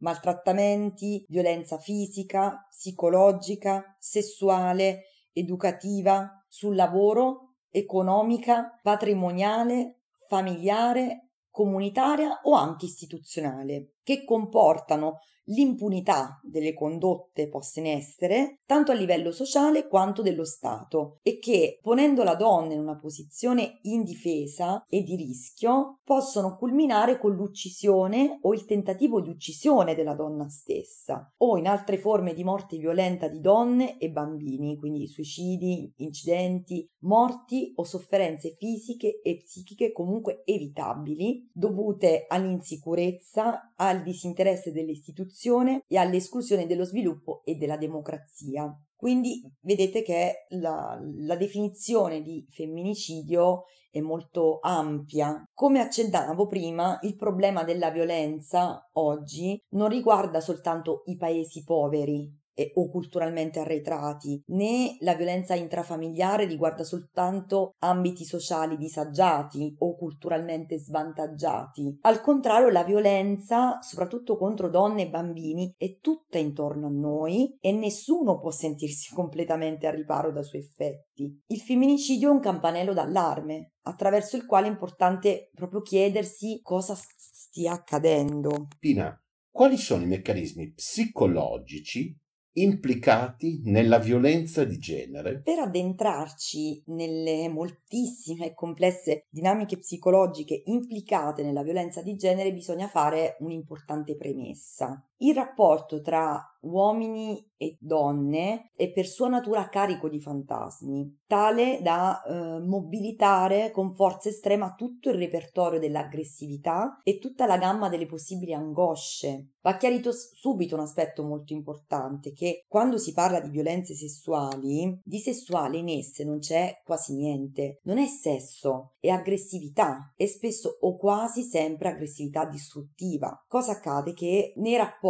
maltrattamenti, 0.00 1.24
violenza 1.26 1.78
fisica, 1.78 2.66
psicologica, 2.68 3.96
sessuale, 3.98 5.04
educativa, 5.32 6.44
sul 6.46 6.74
lavoro, 6.74 7.54
economica, 7.70 8.78
patrimoniale, 8.82 10.00
familiare, 10.28 11.30
comunitaria 11.48 12.40
o 12.42 12.52
anche 12.52 12.84
istituzionale, 12.84 13.92
che 14.06 14.22
comportano 14.22 15.18
l'impunità 15.46 16.40
delle 16.42 16.74
condotte 16.74 17.48
poste 17.48 17.80
in 17.80 17.86
essere, 17.86 18.60
tanto 18.66 18.92
a 18.92 18.94
livello 18.94 19.32
sociale 19.32 19.86
quanto 19.86 20.22
dello 20.22 20.44
Stato, 20.44 21.18
e 21.22 21.38
che, 21.38 21.78
ponendo 21.82 22.22
la 22.22 22.34
donna 22.34 22.72
in 22.72 22.80
una 22.80 22.96
posizione 22.96 23.78
indifesa 23.82 24.84
e 24.88 25.02
di 25.02 25.16
rischio, 25.16 26.00
possono 26.04 26.56
culminare 26.56 27.18
con 27.18 27.34
l'uccisione 27.34 28.38
o 28.42 28.54
il 28.54 28.64
tentativo 28.64 29.20
di 29.20 29.28
uccisione 29.28 29.94
della 29.94 30.14
donna 30.14 30.48
stessa, 30.48 31.32
o 31.38 31.56
in 31.56 31.66
altre 31.66 31.98
forme 31.98 32.34
di 32.34 32.44
morte 32.44 32.76
violenta 32.76 33.28
di 33.28 33.40
donne 33.40 33.98
e 33.98 34.10
bambini, 34.10 34.76
quindi 34.76 35.06
suicidi, 35.06 35.92
incidenti, 35.98 36.88
morti 37.00 37.72
o 37.76 37.84
sofferenze 37.84 38.56
fisiche 38.58 39.20
e 39.20 39.36
psichiche 39.36 39.92
comunque 39.92 40.42
evitabili, 40.44 41.48
dovute 41.52 42.26
all'insicurezza, 42.28 43.72
al 43.76 43.95
disinteresse 44.02 44.72
delle 44.72 44.92
istituzioni, 44.92 45.34
corruzione 45.36 45.82
e 45.86 45.98
all'esclusione 45.98 46.66
dello 46.66 46.84
sviluppo 46.84 47.42
e 47.44 47.56
della 47.56 47.76
democrazia. 47.76 48.72
Quindi 48.94 49.42
vedete 49.60 50.02
che 50.02 50.46
la, 50.50 50.98
la, 51.18 51.36
definizione 51.36 52.22
di 52.22 52.46
femminicidio 52.48 53.64
è 53.90 54.00
molto 54.00 54.58
ampia. 54.62 55.44
Come 55.52 55.80
accennavo 55.80 56.46
prima, 56.46 56.98
il 57.02 57.16
problema 57.16 57.62
della 57.62 57.90
violenza 57.90 58.88
oggi 58.92 59.60
non 59.70 59.88
riguarda 59.88 60.40
soltanto 60.40 61.02
i 61.06 61.16
paesi 61.16 61.62
poveri, 61.62 62.32
e, 62.56 62.72
o 62.74 62.88
culturalmente 62.88 63.60
arretrati, 63.60 64.42
né 64.46 64.96
la 65.00 65.14
violenza 65.14 65.54
intrafamiliare 65.54 66.46
riguarda 66.46 66.82
soltanto 66.82 67.74
ambiti 67.80 68.24
sociali 68.24 68.78
disagiati 68.78 69.74
o 69.78 69.94
culturalmente 69.94 70.78
svantaggiati. 70.78 71.98
Al 72.00 72.22
contrario, 72.22 72.70
la 72.70 72.82
violenza, 72.82 73.78
soprattutto 73.82 74.38
contro 74.38 74.70
donne 74.70 75.02
e 75.02 75.10
bambini, 75.10 75.74
è 75.76 75.98
tutta 76.00 76.38
intorno 76.38 76.86
a 76.86 76.90
noi 76.90 77.56
e 77.60 77.72
nessuno 77.72 78.40
può 78.40 78.50
sentirsi 78.50 79.12
completamente 79.14 79.86
a 79.86 79.90
riparo 79.90 80.32
dai 80.32 80.44
suoi 80.44 80.62
effetti. 80.62 81.42
Il 81.48 81.60
femminicidio 81.60 82.30
è 82.30 82.32
un 82.32 82.40
campanello 82.40 82.94
d'allarme 82.94 83.72
attraverso 83.82 84.36
il 84.36 84.46
quale 84.46 84.66
è 84.66 84.70
importante 84.70 85.50
proprio 85.54 85.82
chiedersi 85.82 86.60
cosa 86.62 86.94
stia 86.96 87.72
accadendo. 87.72 88.68
Pina, 88.78 89.14
quali 89.50 89.76
sono 89.76 90.02
i 90.02 90.06
meccanismi 90.06 90.72
psicologici 90.72 92.14
implicati 92.58 93.60
nella 93.64 93.98
violenza 93.98 94.64
di 94.64 94.78
genere. 94.78 95.40
Per 95.42 95.58
addentrarci 95.58 96.82
nelle 96.86 97.48
moltissime 97.48 98.46
e 98.46 98.54
complesse 98.54 99.26
dinamiche 99.30 99.78
psicologiche 99.78 100.62
implicate 100.66 101.42
nella 101.42 101.62
violenza 101.62 102.02
di 102.02 102.16
genere 102.16 102.52
bisogna 102.52 102.88
fare 102.88 103.36
un'importante 103.40 104.16
premessa. 104.16 105.06
Il 105.18 105.34
rapporto 105.34 106.02
tra 106.02 106.42
uomini 106.66 107.42
e 107.56 107.76
donne 107.80 108.72
è 108.74 108.92
per 108.92 109.06
sua 109.06 109.28
natura 109.28 109.68
carico 109.68 110.08
di 110.08 110.20
fantasmi, 110.20 111.22
tale 111.26 111.80
da 111.80 112.22
eh, 112.22 112.60
mobilitare 112.60 113.70
con 113.70 113.94
forza 113.94 114.28
estrema 114.28 114.74
tutto 114.74 115.08
il 115.08 115.16
repertorio 115.16 115.78
dell'aggressività 115.78 117.00
e 117.02 117.18
tutta 117.18 117.46
la 117.46 117.56
gamma 117.56 117.88
delle 117.88 118.06
possibili 118.06 118.52
angosce. 118.52 119.52
Va 119.62 119.76
chiarito 119.76 120.12
subito 120.12 120.74
un 120.74 120.82
aspetto 120.82 121.24
molto 121.24 121.52
importante, 121.52 122.32
che 122.32 122.64
quando 122.68 122.98
si 122.98 123.12
parla 123.12 123.40
di 123.40 123.48
violenze 123.48 123.94
sessuali, 123.94 125.00
di 125.02 125.18
sessuale 125.18 125.78
in 125.78 125.88
esse 125.88 126.24
non 126.24 126.38
c'è 126.38 126.82
quasi 126.84 127.14
niente. 127.14 127.80
Non 127.84 127.98
è 127.98 128.06
sesso, 128.06 128.92
è 129.00 129.08
aggressività 129.08 130.12
e 130.16 130.28
spesso 130.28 130.76
o 130.80 130.96
quasi 130.96 131.42
sempre 131.42 131.88
aggressività 131.88 132.44
distruttiva. 132.44 133.44
Cosa 133.48 133.72
accade? 133.72 134.12
Che 134.12 134.52
nei 134.56 134.76
rapporti 134.76 135.05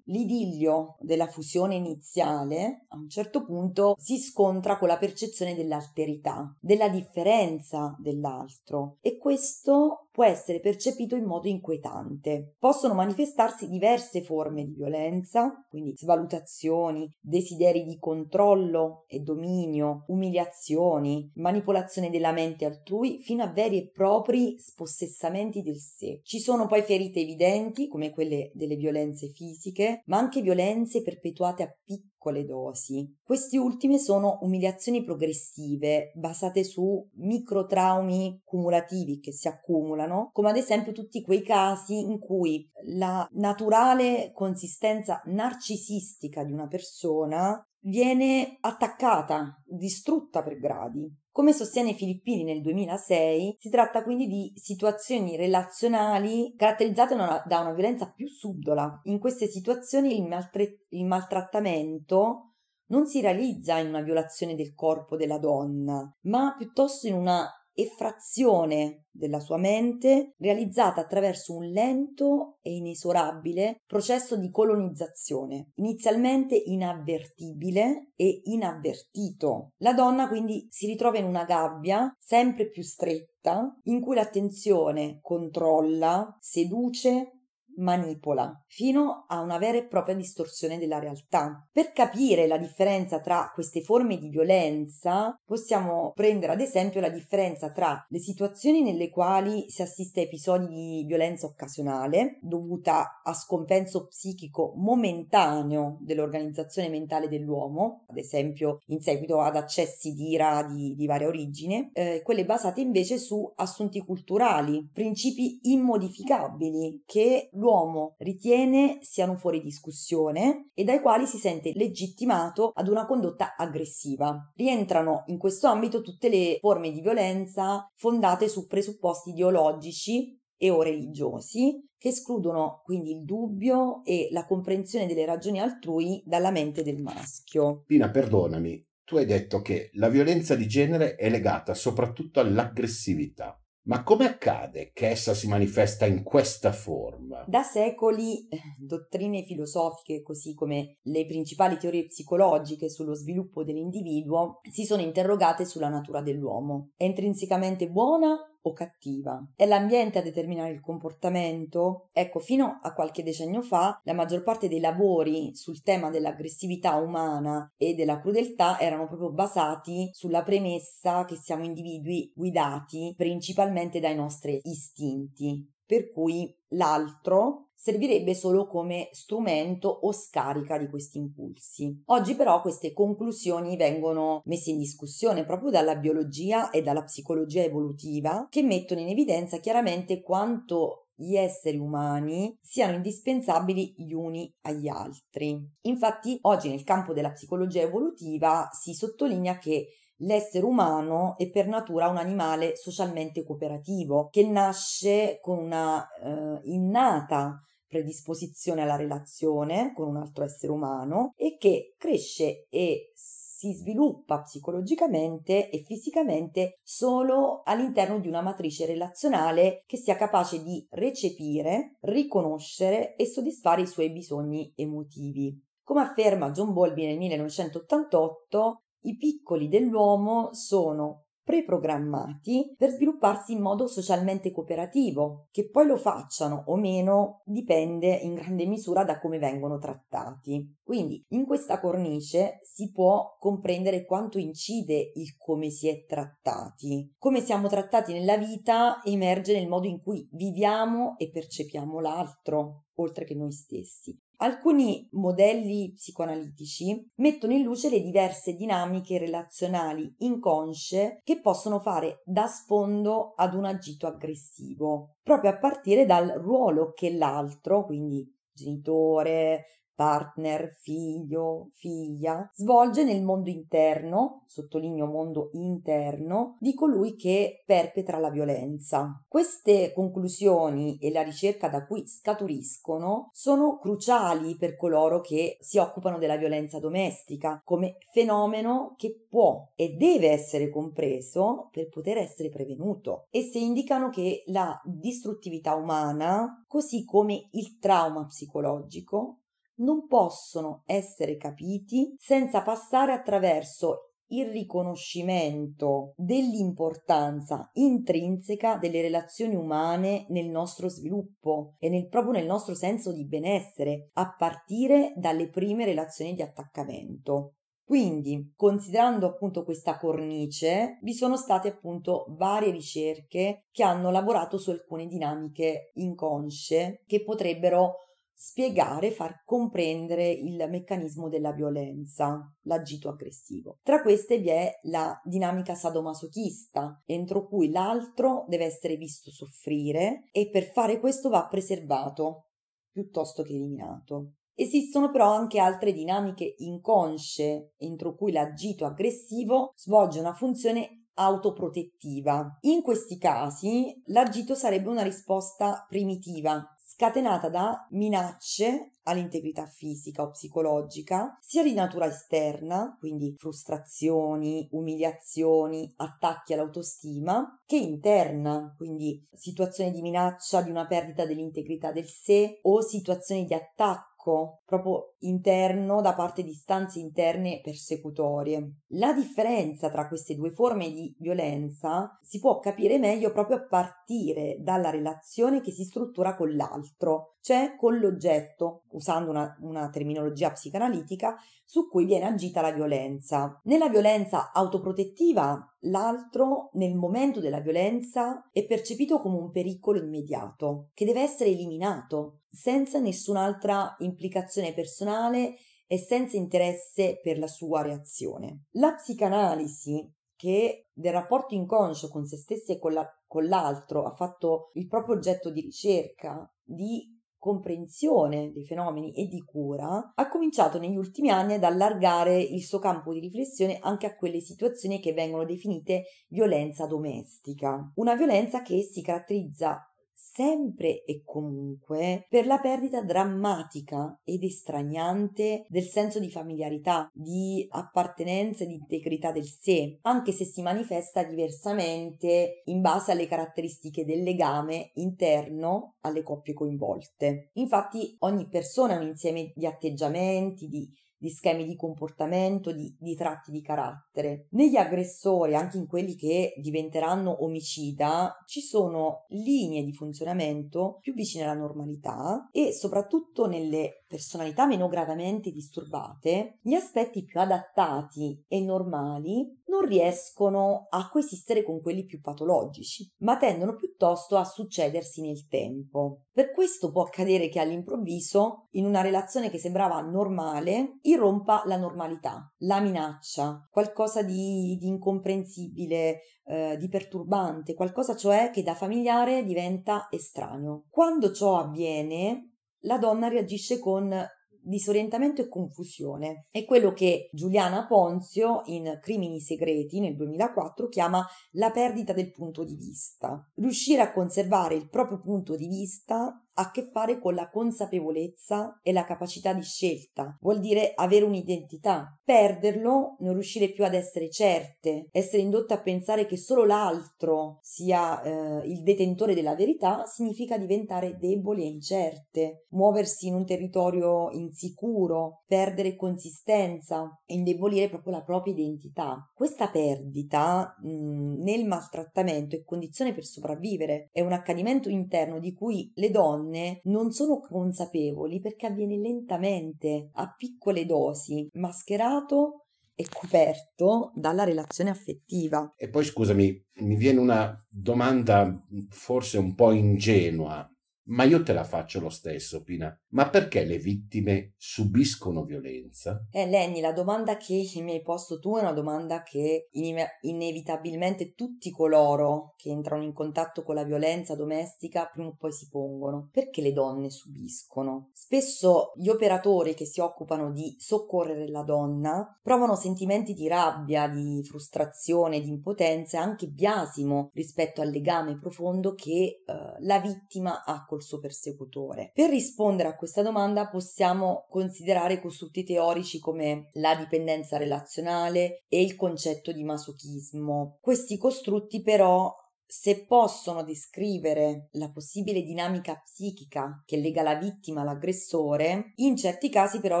l'idillio 0.04 0.96
della 1.00 1.26
fusione 1.26 1.74
iniziale 1.74 2.86
a 2.88 2.96
un 2.96 3.08
certo 3.08 3.44
punto 3.44 3.94
si 3.98 4.18
scontra 4.18 4.78
con 4.78 4.88
la 4.88 4.98
percezione 4.98 5.54
dell'alterità, 5.54 6.54
della 6.60 6.88
differenza 6.88 7.96
dell'altro. 7.98 8.98
E 9.00 9.18
questo 9.18 10.08
può 10.12 10.24
essere 10.24 10.60
percepito 10.60 11.16
in 11.16 11.24
modo 11.24 11.48
inquietante. 11.48 12.54
Possono 12.58 12.94
manifestarsi 12.94 13.68
diverse 13.68 14.22
forme 14.22 14.64
di 14.64 14.74
violenza, 14.74 15.66
quindi 15.68 15.96
svalutazioni, 15.96 17.10
desideri 17.20 17.84
di 17.84 17.98
controllo 17.98 19.04
e 19.08 19.20
dominio, 19.20 20.04
umiliazioni, 20.08 21.30
manipolazione 21.36 22.10
della 22.10 22.32
mente 22.32 22.66
altrui, 22.66 23.22
fino 23.22 23.42
a 23.42 23.50
veri 23.50 23.78
e 23.78 23.90
propri 23.90 24.58
spossessamenti 24.58 25.62
del 25.62 25.78
sé. 25.78 26.20
Ci 26.22 26.38
sono 26.38 26.66
poi 26.66 26.82
ferite 26.82 27.20
evidenti, 27.20 27.88
come 27.88 28.10
quelle 28.10 28.50
delle 28.54 28.76
violenze 28.76 29.28
fisiche, 29.28 30.02
ma 30.06 30.18
anche 30.18 30.42
violenze 30.42 31.02
perpetuate 31.02 31.62
a 31.62 31.74
piccole 31.84 32.10
piccole 32.22 32.44
dosi. 32.44 33.18
Queste 33.22 33.58
ultime 33.58 33.98
sono 33.98 34.38
umiliazioni 34.42 35.02
progressive 35.02 36.12
basate 36.14 36.62
su 36.62 37.04
microtraumi 37.14 38.40
cumulativi 38.44 39.18
che 39.18 39.32
si 39.32 39.48
accumulano, 39.48 40.30
come 40.32 40.50
ad 40.50 40.56
esempio 40.56 40.92
tutti 40.92 41.20
quei 41.22 41.42
casi 41.42 41.98
in 41.98 42.20
cui 42.20 42.70
la 42.84 43.26
naturale 43.32 44.30
consistenza 44.32 45.20
narcisistica 45.24 46.44
di 46.44 46.52
una 46.52 46.68
persona 46.68 47.60
viene 47.82 48.58
attaccata, 48.60 49.62
distrutta 49.64 50.42
per 50.42 50.58
gradi. 50.58 51.20
Come 51.30 51.52
sostiene 51.52 51.94
Filippini 51.94 52.44
nel 52.44 52.60
2006, 52.60 53.56
si 53.58 53.70
tratta 53.70 54.02
quindi 54.02 54.26
di 54.26 54.52
situazioni 54.54 55.36
relazionali 55.36 56.54
caratterizzate 56.56 57.14
da 57.14 57.60
una 57.60 57.72
violenza 57.72 58.10
più 58.10 58.28
subdola. 58.28 59.00
In 59.04 59.18
queste 59.18 59.46
situazioni 59.46 60.18
il, 60.18 60.26
maltre- 60.26 60.84
il 60.90 61.06
maltrattamento 61.06 62.52
non 62.88 63.06
si 63.06 63.22
realizza 63.22 63.78
in 63.78 63.88
una 63.88 64.02
violazione 64.02 64.54
del 64.54 64.74
corpo 64.74 65.16
della 65.16 65.38
donna, 65.38 66.14
ma 66.24 66.54
piuttosto 66.56 67.06
in 67.06 67.14
una 67.14 67.48
effrazione 67.74 69.06
della 69.10 69.40
sua 69.40 69.58
mente 69.58 70.34
realizzata 70.38 71.00
attraverso 71.00 71.54
un 71.54 71.64
lento 71.64 72.58
e 72.62 72.74
inesorabile 72.74 73.80
processo 73.86 74.36
di 74.36 74.50
colonizzazione, 74.50 75.70
inizialmente 75.76 76.56
inavvertibile 76.56 78.12
e 78.16 78.40
inavvertito. 78.44 79.72
La 79.78 79.92
donna 79.92 80.28
quindi 80.28 80.66
si 80.70 80.86
ritrova 80.86 81.18
in 81.18 81.24
una 81.24 81.44
gabbia 81.44 82.14
sempre 82.18 82.68
più 82.68 82.82
stretta 82.82 83.76
in 83.84 84.00
cui 84.00 84.14
l'attenzione 84.14 85.18
controlla, 85.20 86.36
seduce, 86.40 87.41
manipola, 87.76 88.62
fino 88.66 89.24
a 89.28 89.40
una 89.40 89.58
vera 89.58 89.78
e 89.78 89.86
propria 89.86 90.14
distorsione 90.14 90.78
della 90.78 90.98
realtà. 90.98 91.66
Per 91.70 91.92
capire 91.92 92.46
la 92.46 92.58
differenza 92.58 93.20
tra 93.20 93.50
queste 93.54 93.82
forme 93.82 94.18
di 94.18 94.28
violenza, 94.28 95.38
possiamo 95.44 96.12
prendere 96.14 96.52
ad 96.52 96.60
esempio 96.60 97.00
la 97.00 97.08
differenza 97.08 97.70
tra 97.70 98.04
le 98.08 98.18
situazioni 98.18 98.82
nelle 98.82 99.10
quali 99.10 99.68
si 99.68 99.82
assiste 99.82 100.20
a 100.20 100.24
episodi 100.24 100.66
di 100.66 101.04
violenza 101.06 101.46
occasionale, 101.46 102.38
dovuta 102.40 103.20
a 103.22 103.32
scompenso 103.34 104.06
psichico 104.06 104.72
momentaneo 104.76 105.98
dell'organizzazione 106.00 106.88
mentale 106.88 107.28
dell'uomo, 107.28 108.04
ad 108.08 108.16
esempio 108.16 108.80
in 108.86 109.00
seguito 109.00 109.40
ad 109.40 109.56
accessi 109.56 110.12
di 110.12 110.30
ira 110.30 110.62
di, 110.62 110.94
di 110.94 111.06
varia 111.06 111.28
origine, 111.28 111.90
eh, 111.92 112.22
quelle 112.22 112.44
basate 112.44 112.80
invece 112.80 113.18
su 113.18 113.50
assunti 113.56 114.00
culturali, 114.00 114.88
principi 114.92 115.60
immodificabili 115.62 117.02
che 117.06 117.48
l'uomo 117.62 118.16
ritiene 118.18 118.98
siano 119.00 119.36
fuori 119.36 119.62
discussione 119.62 120.70
e 120.74 120.82
dai 120.82 121.00
quali 121.00 121.26
si 121.26 121.38
sente 121.38 121.72
legittimato 121.74 122.72
ad 122.74 122.88
una 122.88 123.06
condotta 123.06 123.54
aggressiva. 123.56 124.50
Rientrano 124.54 125.22
in 125.26 125.38
questo 125.38 125.68
ambito 125.68 126.02
tutte 126.02 126.28
le 126.28 126.58
forme 126.60 126.90
di 126.90 127.00
violenza 127.00 127.88
fondate 127.94 128.48
su 128.48 128.66
presupposti 128.66 129.30
ideologici 129.30 130.38
e 130.56 130.70
o 130.70 130.82
religiosi 130.82 131.84
che 131.96 132.08
escludono 132.08 132.82
quindi 132.84 133.12
il 133.12 133.24
dubbio 133.24 134.02
e 134.04 134.28
la 134.32 134.44
comprensione 134.44 135.06
delle 135.06 135.24
ragioni 135.24 135.60
altrui 135.60 136.20
dalla 136.26 136.50
mente 136.50 136.82
del 136.82 137.00
maschio. 137.00 137.84
Pina, 137.86 138.10
perdonami, 138.10 138.84
tu 139.04 139.16
hai 139.16 139.24
detto 139.24 139.60
che 139.60 139.90
la 139.94 140.08
violenza 140.08 140.56
di 140.56 140.66
genere 140.66 141.14
è 141.14 141.30
legata 141.30 141.74
soprattutto 141.74 142.40
all'aggressività. 142.40 143.61
Ma 143.84 144.04
come 144.04 144.26
accade 144.26 144.92
che 144.92 145.08
essa 145.08 145.34
si 145.34 145.48
manifesta 145.48 146.06
in 146.06 146.22
questa 146.22 146.72
forma? 146.72 147.44
Da 147.48 147.62
secoli 147.62 148.46
eh, 148.48 148.60
dottrine 148.78 149.42
filosofiche, 149.42 150.22
così 150.22 150.54
come 150.54 150.98
le 151.02 151.26
principali 151.26 151.76
teorie 151.78 152.06
psicologiche 152.06 152.88
sullo 152.88 153.14
sviluppo 153.14 153.64
dell'individuo, 153.64 154.60
si 154.70 154.84
sono 154.84 155.02
interrogate 155.02 155.64
sulla 155.64 155.88
natura 155.88 156.22
dell'uomo. 156.22 156.90
È 156.96 157.04
intrinsecamente 157.04 157.88
buona 157.88 158.38
o 158.62 158.72
cattiva? 158.72 159.44
È 159.54 159.66
l'ambiente 159.66 160.18
a 160.18 160.22
determinare 160.22 160.72
il 160.72 160.80
comportamento? 160.80 162.08
Ecco, 162.12 162.38
fino 162.38 162.78
a 162.82 162.92
qualche 162.92 163.22
decennio 163.22 163.62
fa, 163.62 164.00
la 164.04 164.14
maggior 164.14 164.42
parte 164.42 164.68
dei 164.68 164.80
lavori 164.80 165.54
sul 165.54 165.82
tema 165.82 166.10
dell'aggressività 166.10 166.96
umana 166.96 167.72
e 167.76 167.94
della 167.94 168.20
crudeltà 168.20 168.78
erano 168.78 169.06
proprio 169.06 169.30
basati 169.30 170.10
sulla 170.12 170.42
premessa 170.42 171.24
che 171.24 171.36
siamo 171.36 171.64
individui 171.64 172.32
guidati 172.34 173.14
principalmente 173.16 174.00
dai 174.00 174.14
nostri 174.14 174.60
istinti, 174.64 175.68
per 175.84 176.10
cui 176.10 176.54
l'altro 176.68 177.71
servirebbe 177.82 178.32
solo 178.32 178.68
come 178.68 179.08
strumento 179.10 179.88
o 179.88 180.12
scarica 180.12 180.78
di 180.78 180.88
questi 180.88 181.18
impulsi. 181.18 182.02
Oggi 182.06 182.36
però 182.36 182.60
queste 182.60 182.92
conclusioni 182.92 183.76
vengono 183.76 184.40
messe 184.44 184.70
in 184.70 184.78
discussione 184.78 185.44
proprio 185.44 185.70
dalla 185.70 185.96
biologia 185.96 186.70
e 186.70 186.80
dalla 186.80 187.02
psicologia 187.02 187.64
evolutiva 187.64 188.46
che 188.48 188.62
mettono 188.62 189.00
in 189.00 189.08
evidenza 189.08 189.58
chiaramente 189.58 190.22
quanto 190.22 191.08
gli 191.16 191.34
esseri 191.34 191.76
umani 191.76 192.56
siano 192.60 192.94
indispensabili 192.94 193.94
gli 193.96 194.12
uni 194.12 194.52
agli 194.62 194.86
altri. 194.86 195.60
Infatti, 195.82 196.38
oggi 196.42 196.68
nel 196.68 196.84
campo 196.84 197.12
della 197.12 197.32
psicologia 197.32 197.80
evolutiva 197.80 198.68
si 198.72 198.94
sottolinea 198.94 199.58
che 199.58 199.88
L'essere 200.22 200.64
umano 200.64 201.36
è 201.36 201.50
per 201.50 201.66
natura 201.66 202.06
un 202.06 202.16
animale 202.16 202.76
socialmente 202.76 203.42
cooperativo 203.44 204.28
che 204.30 204.46
nasce 204.46 205.38
con 205.40 205.58
una 205.58 206.06
eh, 206.06 206.60
innata 206.64 207.60
predisposizione 207.92 208.80
alla 208.80 208.96
relazione 208.96 209.92
con 209.94 210.08
un 210.08 210.16
altro 210.16 210.44
essere 210.44 210.72
umano 210.72 211.34
e 211.36 211.58
che 211.58 211.94
cresce 211.98 212.66
e 212.70 213.12
si 213.14 213.74
sviluppa 213.74 214.40
psicologicamente 214.40 215.68
e 215.68 215.84
fisicamente 215.84 216.78
solo 216.82 217.60
all'interno 217.64 218.18
di 218.18 218.28
una 218.28 218.40
matrice 218.40 218.86
relazionale 218.86 219.84
che 219.86 219.98
sia 219.98 220.16
capace 220.16 220.62
di 220.62 220.84
recepire, 220.90 221.98
riconoscere 222.00 223.14
e 223.14 223.26
soddisfare 223.26 223.82
i 223.82 223.86
suoi 223.86 224.10
bisogni 224.10 224.72
emotivi. 224.74 225.54
Come 225.84 226.00
afferma 226.00 226.50
John 226.50 226.72
Bowlby 226.72 227.04
nel 227.04 227.18
1988, 227.18 228.80
i 229.02 229.16
piccoli 229.16 229.68
dell'uomo 229.68 230.54
sono 230.54 231.21
preprogrammati 231.44 232.74
per 232.76 232.90
svilupparsi 232.90 233.52
in 233.52 233.60
modo 233.60 233.86
socialmente 233.86 234.50
cooperativo. 234.50 235.48
Che 235.50 235.68
poi 235.68 235.86
lo 235.86 235.96
facciano 235.96 236.64
o 236.66 236.76
meno 236.76 237.42
dipende 237.44 238.08
in 238.08 238.34
grande 238.34 238.66
misura 238.66 239.04
da 239.04 239.18
come 239.18 239.38
vengono 239.38 239.78
trattati. 239.78 240.78
Quindi 240.82 241.24
in 241.28 241.46
questa 241.46 241.80
cornice 241.80 242.60
si 242.62 242.90
può 242.90 243.36
comprendere 243.38 244.04
quanto 244.04 244.38
incide 244.38 245.12
il 245.14 245.36
come 245.36 245.70
si 245.70 245.88
è 245.88 246.04
trattati. 246.04 247.14
Come 247.18 247.40
siamo 247.40 247.68
trattati 247.68 248.12
nella 248.12 248.36
vita 248.36 249.00
emerge 249.04 249.54
nel 249.54 249.68
modo 249.68 249.86
in 249.86 250.00
cui 250.00 250.28
viviamo 250.32 251.16
e 251.18 251.30
percepiamo 251.30 252.00
l'altro, 252.00 252.84
oltre 252.96 253.24
che 253.24 253.34
noi 253.34 253.52
stessi. 253.52 254.18
Alcuni 254.42 255.08
modelli 255.12 255.92
psicoanalitici 255.92 257.10
mettono 257.18 257.52
in 257.52 257.62
luce 257.62 257.88
le 257.88 258.00
diverse 258.00 258.54
dinamiche 258.54 259.16
relazionali 259.16 260.12
inconsce 260.18 261.20
che 261.22 261.40
possono 261.40 261.78
fare 261.78 262.22
da 262.24 262.48
sfondo 262.48 263.34
ad 263.36 263.54
un 263.54 263.66
agito 263.66 264.08
aggressivo, 264.08 265.18
proprio 265.22 265.50
a 265.50 265.58
partire 265.58 266.06
dal 266.06 266.26
ruolo 266.38 266.90
che 266.90 267.12
l'altro, 267.12 267.84
quindi 267.84 268.28
genitore, 268.52 269.64
partner, 270.02 270.74
figlio, 270.80 271.70
figlia, 271.74 272.50
svolge 272.54 273.04
nel 273.04 273.22
mondo 273.22 273.50
interno, 273.50 274.42
sottolineo 274.48 275.06
mondo 275.06 275.50
interno, 275.52 276.56
di 276.58 276.74
colui 276.74 277.14
che 277.14 277.62
perpetra 277.64 278.18
la 278.18 278.28
violenza. 278.28 279.22
Queste 279.28 279.92
conclusioni 279.92 280.98
e 280.98 281.12
la 281.12 281.22
ricerca 281.22 281.68
da 281.68 281.86
cui 281.86 282.04
scaturiscono 282.04 283.30
sono 283.32 283.78
cruciali 283.78 284.56
per 284.56 284.76
coloro 284.76 285.20
che 285.20 285.56
si 285.60 285.78
occupano 285.78 286.18
della 286.18 286.36
violenza 286.36 286.80
domestica 286.80 287.62
come 287.64 287.98
fenomeno 288.10 288.94
che 288.96 289.26
può 289.30 289.70
e 289.76 289.90
deve 289.90 290.30
essere 290.30 290.68
compreso 290.68 291.68
per 291.70 291.88
poter 291.88 292.16
essere 292.16 292.48
prevenuto. 292.48 293.26
Esse 293.30 293.58
indicano 293.58 294.10
che 294.10 294.42
la 294.46 294.80
distruttività 294.84 295.76
umana, 295.76 296.64
così 296.66 297.04
come 297.04 297.46
il 297.52 297.78
trauma 297.78 298.26
psicologico, 298.26 299.36
non 299.82 300.06
possono 300.06 300.82
essere 300.86 301.36
capiti 301.36 302.14
senza 302.18 302.62
passare 302.62 303.12
attraverso 303.12 304.12
il 304.32 304.46
riconoscimento 304.46 306.14
dell'importanza 306.16 307.70
intrinseca 307.74 308.76
delle 308.78 309.02
relazioni 309.02 309.54
umane 309.54 310.26
nel 310.30 310.48
nostro 310.48 310.88
sviluppo 310.88 311.74
e 311.78 311.88
nel, 311.88 312.08
proprio 312.08 312.32
nel 312.32 312.46
nostro 312.46 312.74
senso 312.74 313.12
di 313.12 313.26
benessere, 313.26 314.08
a 314.14 314.34
partire 314.34 315.12
dalle 315.16 315.50
prime 315.50 315.84
relazioni 315.84 316.34
di 316.34 316.42
attaccamento. 316.42 317.56
Quindi, 317.84 318.52
considerando 318.56 319.26
appunto 319.26 319.64
questa 319.64 319.98
cornice, 319.98 320.98
vi 321.02 321.12
sono 321.12 321.36
state 321.36 321.68
appunto 321.68 322.24
varie 322.30 322.70
ricerche 322.70 323.66
che 323.70 323.82
hanno 323.82 324.10
lavorato 324.10 324.56
su 324.56 324.70
alcune 324.70 325.06
dinamiche 325.06 325.90
inconsce 325.94 327.02
che 327.06 327.22
potrebbero 327.22 327.96
spiegare, 328.44 329.12
far 329.12 329.44
comprendere 329.44 330.28
il 330.28 330.66
meccanismo 330.68 331.28
della 331.28 331.52
violenza, 331.52 332.52
l'agito 332.62 333.08
aggressivo. 333.08 333.78
Tra 333.84 334.02
queste 334.02 334.38
vi 334.38 334.48
è 334.48 334.80
la 334.82 335.16
dinamica 335.22 335.76
sadomasochista, 335.76 337.00
entro 337.06 337.46
cui 337.46 337.70
l'altro 337.70 338.44
deve 338.48 338.64
essere 338.64 338.96
visto 338.96 339.30
soffrire 339.30 340.24
e 340.32 340.50
per 340.50 340.72
fare 340.72 340.98
questo 340.98 341.28
va 341.28 341.46
preservato 341.46 342.48
piuttosto 342.90 343.44
che 343.44 343.52
eliminato. 343.52 344.32
Esistono 344.54 345.12
però 345.12 345.30
anche 345.30 345.60
altre 345.60 345.92
dinamiche 345.92 346.56
inconsce, 346.58 347.74
entro 347.76 348.16
cui 348.16 348.32
l'agito 348.32 348.84
aggressivo 348.84 349.72
svolge 349.76 350.18
una 350.18 350.34
funzione 350.34 351.06
autoprotettiva. 351.14 352.58
In 352.62 352.82
questi 352.82 353.18
casi 353.18 354.02
l'agito 354.06 354.56
sarebbe 354.56 354.88
una 354.88 355.02
risposta 355.02 355.86
primitiva 355.88 356.66
scatenata 356.94 357.48
da 357.48 357.86
minacce 357.92 358.90
all'integrità 359.04 359.66
fisica 359.66 360.22
o 360.22 360.30
psicologica, 360.30 361.36
sia 361.40 361.62
di 361.62 361.72
natura 361.72 362.06
esterna, 362.06 362.96
quindi 362.98 363.34
frustrazioni, 363.36 364.68
umiliazioni, 364.72 365.92
attacchi 365.96 366.52
all'autostima, 366.52 367.60
che 367.64 367.76
interna, 367.76 368.74
quindi 368.76 369.26
situazioni 369.32 369.90
di 369.90 370.02
minaccia 370.02 370.60
di 370.60 370.70
una 370.70 370.86
perdita 370.86 371.24
dell'integrità 371.24 371.90
del 371.90 372.06
sé 372.06 372.60
o 372.62 372.82
situazioni 372.82 373.46
di 373.46 373.54
attacco 373.54 374.11
proprio 374.22 375.14
interno 375.20 376.00
da 376.00 376.14
parte 376.14 376.42
di 376.42 376.50
istanze 376.50 376.98
interne 377.00 377.60
persecutorie. 377.62 378.76
La 378.88 379.12
differenza 379.12 379.90
tra 379.90 380.06
queste 380.06 380.34
due 380.34 380.52
forme 380.52 380.90
di 380.90 381.14
violenza 381.18 382.16
si 382.22 382.38
può 382.38 382.58
capire 382.58 382.98
meglio 382.98 383.32
proprio 383.32 383.56
a 383.56 383.66
partire 383.66 384.56
dalla 384.60 384.90
relazione 384.90 385.60
che 385.60 385.72
si 385.72 385.84
struttura 385.84 386.36
con 386.36 386.54
l'altro, 386.54 387.34
cioè 387.40 387.74
con 387.76 387.98
l'oggetto, 387.98 388.82
usando 388.90 389.30
una, 389.30 389.56
una 389.60 389.88
terminologia 389.88 390.50
psicanalitica, 390.50 391.36
su 391.64 391.88
cui 391.88 392.04
viene 392.04 392.26
agita 392.26 392.60
la 392.60 392.70
violenza. 392.70 393.58
Nella 393.64 393.88
violenza 393.88 394.52
autoprotettiva 394.52 395.74
l'altro 395.84 396.68
nel 396.74 396.94
momento 396.94 397.40
della 397.40 397.60
violenza 397.60 398.48
è 398.52 398.66
percepito 398.66 399.20
come 399.20 399.38
un 399.38 399.50
pericolo 399.50 399.98
immediato 399.98 400.90
che 400.92 401.04
deve 401.04 401.22
essere 401.22 401.50
eliminato 401.50 402.41
senza 402.52 402.98
nessun'altra 403.00 403.96
implicazione 404.00 404.74
personale 404.74 405.54
e 405.86 405.98
senza 405.98 406.36
interesse 406.36 407.18
per 407.22 407.38
la 407.38 407.46
sua 407.46 407.82
reazione. 407.82 408.66
La 408.72 408.92
psicanalisi 408.94 410.12
che 410.36 410.88
del 410.92 411.12
rapporto 411.12 411.54
inconscio 411.54 412.08
con 412.08 412.26
se 412.26 412.36
stessi 412.36 412.72
e 412.72 412.78
con, 412.78 412.92
la, 412.92 413.06
con 413.26 413.46
l'altro 413.46 414.04
ha 414.04 414.14
fatto 414.14 414.70
il 414.74 414.86
proprio 414.86 415.14
oggetto 415.14 415.50
di 415.50 415.60
ricerca, 415.60 416.52
di 416.62 417.20
comprensione 417.38 418.52
dei 418.52 418.64
fenomeni 418.64 419.12
e 419.14 419.26
di 419.26 419.42
cura, 419.42 420.12
ha 420.14 420.28
cominciato 420.28 420.78
negli 420.78 420.96
ultimi 420.96 421.30
anni 421.30 421.54
ad 421.54 421.64
allargare 421.64 422.40
il 422.40 422.62
suo 422.62 422.78
campo 422.78 423.12
di 423.12 423.18
riflessione 423.18 423.78
anche 423.80 424.06
a 424.06 424.14
quelle 424.14 424.40
situazioni 424.40 425.00
che 425.00 425.12
vengono 425.12 425.44
definite 425.44 426.04
violenza 426.28 426.86
domestica. 426.86 427.90
Una 427.96 428.14
violenza 428.14 428.62
che 428.62 428.80
si 428.82 429.02
caratterizza 429.02 429.91
sempre 430.32 431.04
e 431.04 431.22
comunque 431.24 432.26
per 432.28 432.46
la 432.46 432.58
perdita 432.58 433.02
drammatica 433.02 434.18
ed 434.24 434.42
estraniante 434.42 435.66
del 435.68 435.84
senso 435.84 436.18
di 436.18 436.30
familiarità, 436.30 437.10
di 437.12 437.66
appartenenza 437.70 438.64
e 438.64 438.66
di 438.66 438.74
integrità 438.74 439.30
del 439.30 439.46
sé, 439.46 439.98
anche 440.02 440.32
se 440.32 440.44
si 440.44 440.62
manifesta 440.62 441.22
diversamente 441.22 442.62
in 442.64 442.80
base 442.80 443.12
alle 443.12 443.26
caratteristiche 443.26 444.04
del 444.04 444.22
legame 444.22 444.90
interno 444.94 445.96
alle 446.00 446.22
coppie 446.22 446.54
coinvolte. 446.54 447.50
Infatti 447.54 448.16
ogni 448.20 448.48
persona 448.48 448.94
è 448.94 448.98
un 448.98 449.08
insieme 449.08 449.52
di 449.54 449.66
atteggiamenti, 449.66 450.68
di 450.68 450.88
di 451.22 451.30
schemi 451.30 451.64
di 451.64 451.76
comportamento, 451.76 452.72
di, 452.72 452.92
di, 452.98 453.14
tratti 453.14 453.52
di 453.52 453.62
carattere. 453.62 454.48
Negli 454.50 454.74
aggressori, 454.74 455.54
anche 455.54 455.76
in 455.76 455.86
quelli 455.86 456.16
che 456.16 456.52
diventeranno 456.56 457.44
omicida, 457.44 458.42
ci 458.44 458.60
sono 458.60 459.26
linee 459.28 459.84
di 459.84 459.92
funzionamento 459.92 460.98
più 461.00 461.14
vicine 461.14 461.44
alla 461.44 461.54
normalità 461.54 462.48
e 462.50 462.72
soprattutto 462.72 463.46
nelle 463.46 464.01
personalità 464.12 464.66
meno 464.66 464.88
gravemente 464.88 465.50
disturbate, 465.50 466.58
gli 466.60 466.74
aspetti 466.74 467.24
più 467.24 467.40
adattati 467.40 468.44
e 468.46 468.60
normali 468.60 469.60
non 469.68 469.86
riescono 469.86 470.86
a 470.90 471.08
coesistere 471.08 471.62
con 471.62 471.80
quelli 471.80 472.04
più 472.04 472.20
patologici, 472.20 473.10
ma 473.20 473.38
tendono 473.38 473.74
piuttosto 473.74 474.36
a 474.36 474.44
succedersi 474.44 475.22
nel 475.22 475.46
tempo. 475.48 476.24
Per 476.30 476.52
questo 476.52 476.90
può 476.90 477.04
accadere 477.04 477.48
che 477.48 477.58
all'improvviso, 477.58 478.66
in 478.72 478.84
una 478.84 479.00
relazione 479.00 479.48
che 479.48 479.58
sembrava 479.58 479.98
normale, 480.02 480.98
irrompa 481.02 481.62
la 481.64 481.78
normalità, 481.78 482.52
la 482.58 482.80
minaccia, 482.80 483.66
qualcosa 483.70 484.22
di, 484.22 484.76
di 484.78 484.88
incomprensibile, 484.88 486.20
eh, 486.44 486.76
di 486.78 486.88
perturbante, 486.88 487.72
qualcosa 487.74 488.14
cioè 488.14 488.50
che 488.52 488.62
da 488.62 488.74
familiare 488.74 489.42
diventa 489.42 490.08
estraneo. 490.10 490.84
Quando 490.90 491.32
ciò 491.32 491.58
avviene, 491.58 492.51
la 492.82 492.98
donna 492.98 493.28
reagisce 493.28 493.78
con 493.78 494.14
disorientamento 494.62 495.42
e 495.42 495.48
confusione. 495.48 496.46
È 496.50 496.64
quello 496.64 496.92
che 496.92 497.28
Giuliana 497.32 497.86
Ponzio 497.86 498.62
in 498.66 498.98
Crimini 499.02 499.40
segreti 499.40 500.00
nel 500.00 500.14
2004 500.14 500.88
chiama 500.88 501.26
la 501.52 501.70
perdita 501.70 502.12
del 502.12 502.30
punto 502.30 502.64
di 502.64 502.76
vista. 502.76 503.44
Riuscire 503.56 504.02
a 504.02 504.12
conservare 504.12 504.76
il 504.76 504.88
proprio 504.88 505.20
punto 505.20 505.56
di 505.56 505.66
vista 505.66 506.41
a 506.54 506.70
che 506.70 506.88
fare 506.90 507.18
con 507.18 507.34
la 507.34 507.48
consapevolezza 507.48 508.80
e 508.82 508.92
la 508.92 509.04
capacità 509.04 509.52
di 509.52 509.62
scelta, 509.62 510.36
vuol 510.40 510.60
dire 510.60 510.92
avere 510.94 511.24
un'identità. 511.24 512.18
Perderlo, 512.24 513.16
non 513.20 513.32
riuscire 513.32 513.70
più 513.70 513.84
ad 513.84 513.94
essere 513.94 514.28
certe, 514.30 515.08
essere 515.10 515.42
indotte 515.42 515.74
a 515.74 515.80
pensare 515.80 516.26
che 516.26 516.36
solo 516.36 516.64
l'altro 516.64 517.58
sia 517.62 518.22
eh, 518.22 518.68
il 518.68 518.82
detentore 518.82 519.34
della 519.34 519.54
verità, 519.54 520.04
significa 520.04 520.58
diventare 520.58 521.16
deboli 521.18 521.62
e 521.62 521.68
incerte, 521.68 522.66
muoversi 522.70 523.28
in 523.28 523.34
un 523.34 523.46
territorio 523.46 524.30
insicuro, 524.32 525.42
perdere 525.46 525.96
consistenza 525.96 527.20
e 527.24 527.34
indebolire 527.34 527.88
proprio 527.88 528.12
la 528.12 528.22
propria 528.22 528.52
identità. 528.52 529.30
Questa 529.34 529.68
perdita 529.68 530.76
mh, 530.80 531.42
nel 531.42 531.66
maltrattamento 531.66 532.56
è 532.56 532.64
condizione 532.64 533.14
per 533.14 533.24
sopravvivere, 533.24 534.08
è 534.12 534.20
un 534.20 534.32
accadimento 534.32 534.88
interno 534.88 535.38
di 535.38 535.52
cui 535.54 535.90
le 535.94 536.10
donne 536.10 536.41
donne 536.42 536.80
non 536.84 537.12
sono 537.12 537.40
consapevoli 537.40 538.40
perché 538.40 538.66
avviene 538.66 538.98
lentamente, 538.98 540.10
a 540.14 540.34
piccole 540.36 540.84
dosi, 540.84 541.48
mascherato 541.54 542.66
e 542.94 543.06
coperto 543.10 544.12
dalla 544.14 544.44
relazione 544.44 544.90
affettiva. 544.90 545.72
E 545.76 545.88
poi 545.88 546.04
scusami, 546.04 546.66
mi 546.80 546.96
viene 546.96 547.20
una 547.20 547.56
domanda 547.70 548.60
forse 548.90 549.38
un 549.38 549.54
po' 549.54 549.72
ingenua, 549.72 550.68
ma 551.04 551.24
io 551.24 551.42
te 551.42 551.52
la 551.52 551.64
faccio 551.64 552.00
lo 552.00 552.10
stesso, 552.10 552.62
Pina. 552.62 552.94
Ma 553.12 553.28
perché 553.28 553.64
le 553.64 553.78
vittime 553.78 554.54
subiscono 554.56 555.44
violenza? 555.44 556.26
Eh, 556.30 556.46
Lenny, 556.46 556.80
la 556.80 556.92
domanda 556.92 557.36
che 557.36 557.68
mi 557.76 557.92
hai 557.92 558.02
posto 558.02 558.38
tu 558.38 558.56
è 558.56 558.60
una 558.60 558.72
domanda 558.72 559.22
che 559.22 559.68
inevitabilmente 559.72 561.34
tutti 561.34 561.70
coloro 561.70 562.54
che 562.56 562.70
entrano 562.70 563.02
in 563.02 563.12
contatto 563.12 563.62
con 563.62 563.74
la 563.74 563.84
violenza 563.84 564.34
domestica 564.34 565.10
prima 565.12 565.28
o 565.28 565.36
poi 565.38 565.52
si 565.52 565.68
pongono. 565.68 566.30
Perché 566.32 566.62
le 566.62 566.72
donne 566.72 567.10
subiscono? 567.10 568.10
Spesso 568.12 568.92
gli 568.94 569.08
operatori 569.08 569.74
che 569.74 569.84
si 569.84 570.00
occupano 570.00 570.50
di 570.50 570.74
soccorrere 570.78 571.48
la 571.48 571.62
donna 571.62 572.38
provano 572.42 572.76
sentimenti 572.76 573.34
di 573.34 573.46
rabbia, 573.46 574.08
di 574.08 574.42
frustrazione, 574.42 575.40
di 575.40 575.48
impotenza 575.48 576.18
e 576.18 576.20
anche 576.22 576.46
biasimo 576.46 577.30
rispetto 577.34 577.82
al 577.82 577.90
legame 577.90 578.38
profondo 578.38 578.94
che 578.94 579.10
eh, 579.12 579.42
la 579.80 580.00
vittima 580.00 580.64
ha 580.64 580.86
col 580.86 581.02
suo 581.02 581.18
persecutore. 581.18 582.10
Per 582.14 582.30
rispondere 582.30 582.88
a 582.88 582.96
questa 583.02 583.22
domanda 583.22 583.66
possiamo 583.66 584.46
considerare 584.48 585.20
costrutti 585.20 585.64
teorici 585.64 586.20
come 586.20 586.68
la 586.74 586.94
dipendenza 586.94 587.56
relazionale 587.56 588.62
e 588.68 588.80
il 588.80 588.94
concetto 588.94 589.50
di 589.50 589.64
masochismo. 589.64 590.78
Questi 590.80 591.18
costrutti 591.18 591.82
però 591.82 592.32
se 592.64 593.04
possono 593.04 593.64
descrivere 593.64 594.68
la 594.74 594.90
possibile 594.90 595.42
dinamica 595.42 596.00
psichica 596.02 596.80
che 596.86 596.96
lega 596.96 597.22
la 597.22 597.34
vittima 597.34 597.82
all'aggressore, 597.82 598.92
in 598.96 599.14
certi 599.14 599.50
casi 599.50 599.80
però 599.80 600.00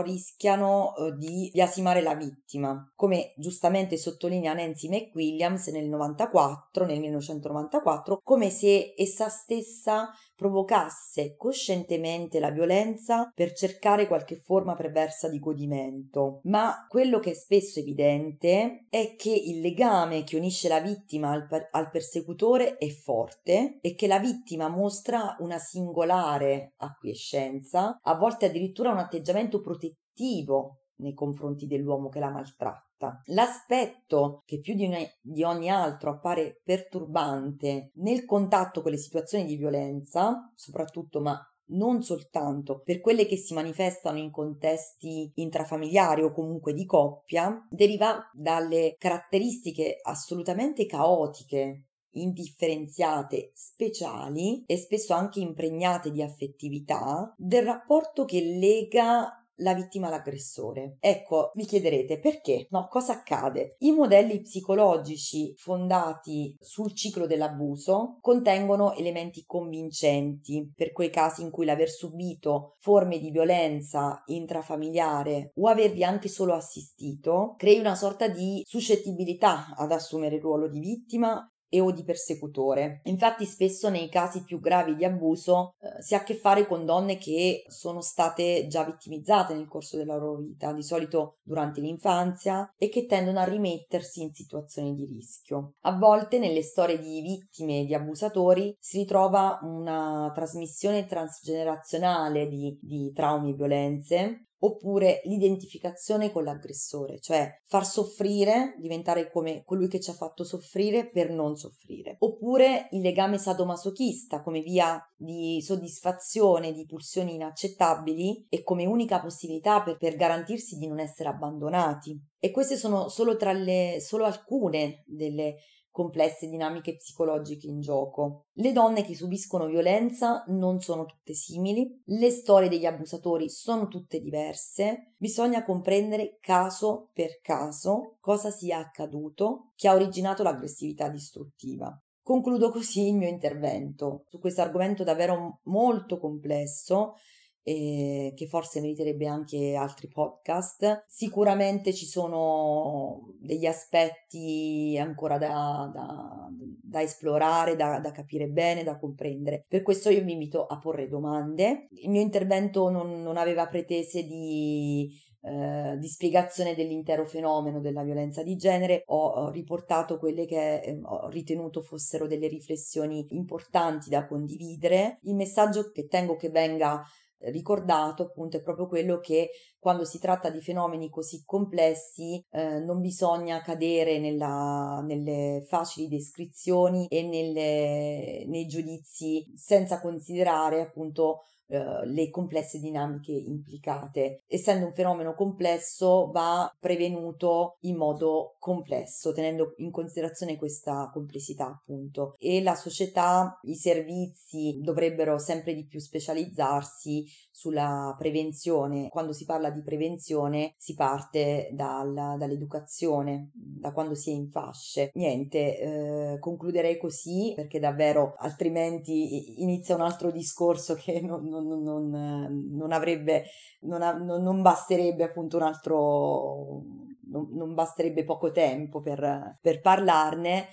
rischiano 0.00 0.94
eh, 0.94 1.16
di 1.18 1.50
biasimare 1.52 2.00
la 2.00 2.14
vittima, 2.14 2.90
come 2.94 3.34
giustamente 3.36 3.98
sottolinea 3.98 4.54
Nancy 4.54 4.88
McWilliams 4.88 5.66
nel 5.66 5.88
94, 5.88 6.86
nel 6.86 7.00
1994, 7.00 8.20
come 8.22 8.48
se 8.48 8.94
essa 8.96 9.28
stessa 9.28 10.08
provocasse 10.34 11.36
coscientemente 11.36 12.40
la 12.40 12.50
violenza 12.50 13.30
per 13.34 13.52
cercare 13.52 14.06
qualche 14.06 14.36
forma 14.36 14.74
perversa 14.74 15.28
di 15.28 15.38
godimento. 15.38 16.40
Ma 16.44 16.86
quello 16.88 17.18
che 17.18 17.30
è 17.30 17.34
spesso 17.34 17.80
evidente 17.80 18.86
è 18.88 19.14
che 19.16 19.30
il 19.30 19.60
legame 19.60 20.24
che 20.24 20.36
unisce 20.36 20.68
la 20.68 20.80
vittima 20.80 21.30
al, 21.30 21.46
per- 21.46 21.68
al 21.70 21.90
persecutore 21.90 22.76
è 22.76 22.88
forte 22.88 23.78
e 23.80 23.94
che 23.94 24.06
la 24.06 24.18
vittima 24.18 24.68
mostra 24.68 25.36
una 25.40 25.58
singolare 25.58 26.74
acquiescenza, 26.78 27.98
a 28.00 28.14
volte 28.16 28.46
addirittura 28.46 28.90
un 28.90 28.98
atteggiamento 28.98 29.60
protettivo 29.60 30.82
nei 30.96 31.14
confronti 31.14 31.66
dell'uomo 31.66 32.08
che 32.08 32.20
la 32.20 32.30
maltratta. 32.30 32.91
L'aspetto 33.26 34.42
che 34.44 34.60
più 34.60 34.74
di, 34.74 34.86
una, 34.86 34.98
di, 35.20 35.42
ogni 35.42 35.70
altro 35.70 36.10
appare 36.10 36.60
perturbante 36.62 37.90
nel 37.94 38.24
contatto 38.24 38.82
con 38.82 38.90
le 38.90 38.98
situazioni 38.98 39.44
di 39.44 39.56
violenza, 39.56 40.50
soprattutto 40.54 41.20
ma 41.20 41.38
non 41.72 42.02
soltanto 42.02 42.80
per 42.84 43.00
quelle 43.00 43.26
che 43.26 43.36
si 43.36 43.54
manifestano 43.54 44.18
in 44.18 44.30
contesti 44.30 45.30
intrafamiliari 45.36 46.22
o 46.22 46.32
comunque 46.32 46.72
di 46.72 46.84
coppia, 46.84 47.66
deriva 47.70 48.28
dalle 48.32 48.94
caratteristiche 48.98 49.98
assolutamente 50.02 50.86
caotiche 50.86 51.86
indifferenziate, 52.14 53.52
speciali 53.54 54.64
e 54.66 54.76
spesso 54.76 55.14
anche 55.14 55.40
impregnate 55.40 56.10
di 56.10 56.22
affettività 56.22 57.32
del 57.38 57.64
rapporto 57.64 58.24
che 58.24 58.40
lega 58.40 59.41
la 59.62 59.74
vittima 59.74 60.08
all'aggressore. 60.08 60.96
Ecco, 61.00 61.52
vi 61.54 61.64
chiederete 61.64 62.18
perché? 62.18 62.66
No, 62.70 62.88
cosa 62.88 63.14
accade? 63.14 63.76
I 63.78 63.92
modelli 63.92 64.40
psicologici 64.40 65.54
fondati 65.56 66.56
sul 66.60 66.94
ciclo 66.94 67.26
dell'abuso 67.26 68.18
contengono 68.20 68.94
elementi 68.94 69.44
convincenti 69.46 70.70
per 70.74 70.92
quei 70.92 71.10
casi 71.10 71.42
in 71.42 71.50
cui 71.50 71.64
l'aver 71.64 71.88
subito 71.88 72.74
forme 72.78 73.18
di 73.18 73.30
violenza 73.30 74.22
intrafamiliare 74.26 75.52
o 75.54 75.68
avervi 75.68 76.04
anche 76.04 76.28
solo 76.28 76.54
assistito 76.54 77.54
crei 77.56 77.78
una 77.78 77.94
sorta 77.94 78.28
di 78.28 78.62
suscettibilità 78.66 79.74
ad 79.76 79.92
assumere 79.92 80.36
il 80.36 80.42
ruolo 80.42 80.68
di 80.68 80.80
vittima 80.80 81.46
e 81.72 81.80
o 81.80 81.90
di 81.90 82.04
persecutore. 82.04 83.00
Infatti 83.04 83.46
spesso 83.46 83.88
nei 83.88 84.10
casi 84.10 84.44
più 84.44 84.60
gravi 84.60 84.94
di 84.94 85.06
abuso 85.06 85.74
eh, 85.80 86.02
si 86.02 86.14
ha 86.14 86.18
a 86.18 86.22
che 86.22 86.34
fare 86.34 86.66
con 86.66 86.84
donne 86.84 87.16
che 87.16 87.64
sono 87.68 88.02
state 88.02 88.66
già 88.68 88.84
vittimizzate 88.84 89.54
nel 89.54 89.68
corso 89.68 89.96
della 89.96 90.16
loro 90.16 90.36
vita, 90.36 90.74
di 90.74 90.82
solito 90.82 91.38
durante 91.42 91.80
l'infanzia, 91.80 92.70
e 92.76 92.90
che 92.90 93.06
tendono 93.06 93.40
a 93.40 93.44
rimettersi 93.44 94.20
in 94.20 94.34
situazioni 94.34 94.94
di 94.94 95.06
rischio. 95.06 95.76
A 95.82 95.96
volte 95.96 96.38
nelle 96.38 96.62
storie 96.62 96.98
di 96.98 97.22
vittime 97.22 97.80
e 97.80 97.84
di 97.86 97.94
abusatori 97.94 98.76
si 98.78 98.98
ritrova 98.98 99.58
una 99.62 100.30
trasmissione 100.34 101.06
transgenerazionale 101.06 102.48
di, 102.48 102.78
di 102.82 103.12
traumi 103.14 103.52
e 103.52 103.54
violenze 103.54 104.46
oppure 104.64 105.20
l'identificazione 105.24 106.30
con 106.30 106.44
l'aggressore, 106.44 107.18
cioè 107.20 107.50
far 107.66 107.86
soffrire, 107.86 108.76
diventare 108.78 109.30
come 109.30 109.62
colui 109.64 109.88
che 109.88 110.00
ci 110.00 110.10
ha 110.10 110.14
fatto 110.14 110.44
soffrire 110.44 111.10
per 111.10 111.30
non 111.30 111.56
soffrire, 111.56 112.16
oppure 112.20 112.88
il 112.92 113.00
legame 113.00 113.38
sadomasochista 113.38 114.42
come 114.42 114.60
via 114.60 115.00
di 115.16 115.60
soddisfazione 115.62 116.72
di 116.72 116.86
pulsioni 116.86 117.34
inaccettabili 117.34 118.46
e 118.48 118.62
come 118.62 118.86
unica 118.86 119.20
possibilità 119.20 119.82
per, 119.82 119.96
per 119.96 120.16
garantirsi 120.16 120.76
di 120.76 120.86
non 120.86 121.00
essere 121.00 121.28
abbandonati. 121.28 122.20
E 122.38 122.50
queste 122.50 122.76
sono 122.76 123.08
solo, 123.08 123.36
le, 123.40 123.98
solo 124.00 124.24
alcune 124.24 125.02
delle 125.06 125.56
complesse 125.92 126.48
dinamiche 126.48 126.96
psicologiche 126.96 127.68
in 127.68 127.80
gioco. 127.80 128.46
Le 128.54 128.72
donne 128.72 129.04
che 129.04 129.14
subiscono 129.14 129.66
violenza 129.66 130.42
non 130.48 130.80
sono 130.80 131.04
tutte 131.04 131.34
simili, 131.34 132.02
le 132.06 132.30
storie 132.30 132.68
degli 132.68 132.86
abusatori 132.86 133.48
sono 133.48 133.86
tutte 133.86 134.18
diverse, 134.18 135.12
bisogna 135.16 135.62
comprendere 135.62 136.38
caso 136.40 137.10
per 137.12 137.40
caso 137.40 138.16
cosa 138.18 138.50
sia 138.50 138.78
accaduto 138.78 139.72
che 139.76 139.86
ha 139.86 139.94
originato 139.94 140.42
l'aggressività 140.42 141.08
distruttiva. 141.08 141.96
Concludo 142.24 142.70
così 142.70 143.08
il 143.08 143.16
mio 143.16 143.28
intervento 143.28 144.24
su 144.28 144.38
questo 144.38 144.62
argomento 144.62 145.04
davvero 145.04 145.60
molto 145.64 146.18
complesso 146.18 147.16
e 147.62 148.32
che 148.36 148.46
forse 148.46 148.80
meriterebbe 148.80 149.26
anche 149.26 149.74
altri 149.74 150.08
podcast. 150.08 151.04
Sicuramente 151.06 151.92
ci 151.92 152.06
sono 152.06 153.34
degli 153.38 153.66
aspetti 153.66 154.98
ancora 155.00 155.38
da, 155.38 155.90
da, 155.92 156.48
da 156.82 157.02
esplorare, 157.02 157.76
da, 157.76 157.98
da, 158.00 158.10
capire 158.10 158.48
bene, 158.48 158.82
da 158.82 158.98
comprendere. 158.98 159.64
Per 159.68 159.82
questo 159.82 160.10
io 160.10 160.22
vi 160.22 160.32
invito 160.32 160.66
a 160.66 160.78
porre 160.78 161.08
domande. 161.08 161.88
Il 161.90 162.10
mio 162.10 162.20
intervento 162.20 162.90
non, 162.90 163.22
non 163.22 163.36
aveva 163.36 163.66
pretese 163.66 164.24
di 164.24 165.10
eh, 165.44 165.96
di 165.98 166.06
spiegazione 166.06 166.76
dell'intero 166.76 167.26
fenomeno 167.26 167.80
della 167.80 168.04
violenza 168.04 168.44
di 168.44 168.54
genere, 168.54 169.02
ho, 169.06 169.26
ho 169.26 169.50
riportato 169.50 170.16
quelle 170.16 170.46
che 170.46 170.76
eh, 170.76 171.00
ho 171.02 171.28
ritenuto 171.30 171.82
fossero 171.82 172.28
delle 172.28 172.46
riflessioni 172.46 173.26
importanti 173.30 174.08
da 174.08 174.24
condividere. 174.24 175.18
Il 175.22 175.34
messaggio 175.34 175.90
che 175.90 176.06
tengo 176.06 176.36
che 176.36 176.50
venga 176.50 177.02
ricordato 177.50 178.22
appunto 178.22 178.56
è 178.56 178.62
proprio 178.62 178.86
quello 178.86 179.18
che 179.18 179.50
quando 179.78 180.04
si 180.04 180.18
tratta 180.18 180.48
di 180.50 180.60
fenomeni 180.60 181.10
così 181.10 181.42
complessi 181.44 182.44
eh, 182.50 182.78
non 182.80 183.00
bisogna 183.00 183.60
cadere 183.60 184.18
nella, 184.18 185.02
nelle 185.04 185.64
facili 185.66 186.08
descrizioni 186.08 187.06
e 187.08 187.22
nelle, 187.22 188.44
nei 188.46 188.66
giudizi 188.66 189.52
senza 189.56 190.00
considerare 190.00 190.80
appunto 190.80 191.40
eh, 191.72 192.06
le 192.06 192.28
complesse 192.28 192.78
dinamiche 192.78 193.32
implicate. 193.32 194.42
Essendo 194.46 194.84
un 194.84 194.92
fenomeno 194.92 195.34
complesso 195.34 196.30
va 196.30 196.70
prevenuto 196.78 197.78
in 197.80 197.96
modo 197.96 198.56
complesso, 198.58 199.32
tenendo 199.32 199.72
in 199.78 199.90
considerazione 199.90 200.58
questa 200.58 201.08
complessità 201.10 201.68
appunto. 201.68 202.34
E 202.38 202.62
la 202.62 202.74
società, 202.74 203.58
i 203.62 203.74
servizi 203.74 204.80
dovrebbero 204.82 205.38
sempre 205.38 205.72
di 205.74 205.86
più 205.86 205.98
specializzarsi 205.98 207.24
sulla 207.50 208.14
prevenzione. 208.18 209.08
Quando 209.08 209.32
si 209.32 209.46
parla 209.46 209.70
di 209.70 209.82
prevenzione 209.82 210.74
si 210.76 210.94
parte 210.94 211.70
dal, 211.72 212.36
dall'educazione, 212.36 213.50
da 213.54 213.92
quando 213.92 214.14
si 214.14 214.30
è 214.30 214.34
in 214.34 214.50
fasce. 214.50 215.10
Niente, 215.14 215.78
eh, 215.78 216.38
concluderei 216.38 216.98
così 216.98 217.52
perché 217.54 217.78
davvero 217.78 218.34
altrimenti 218.36 219.62
inizia 219.62 219.94
un 219.94 220.02
altro 220.02 220.30
discorso 220.30 220.94
che 220.94 221.20
non, 221.22 221.46
non 221.48 221.61
non, 221.62 221.82
non, 221.82 222.68
non 222.72 222.92
avrebbe, 222.92 223.44
non, 223.80 224.02
ha, 224.02 224.12
non, 224.12 224.62
basterebbe 224.62 225.24
appunto 225.24 225.56
un 225.56 225.62
altro, 225.62 226.82
non, 227.30 227.74
basterebbe 227.74 228.24
poco 228.24 228.50
tempo 228.50 229.00
per, 229.00 229.58
per 229.60 229.80
parlarne. 229.80 230.68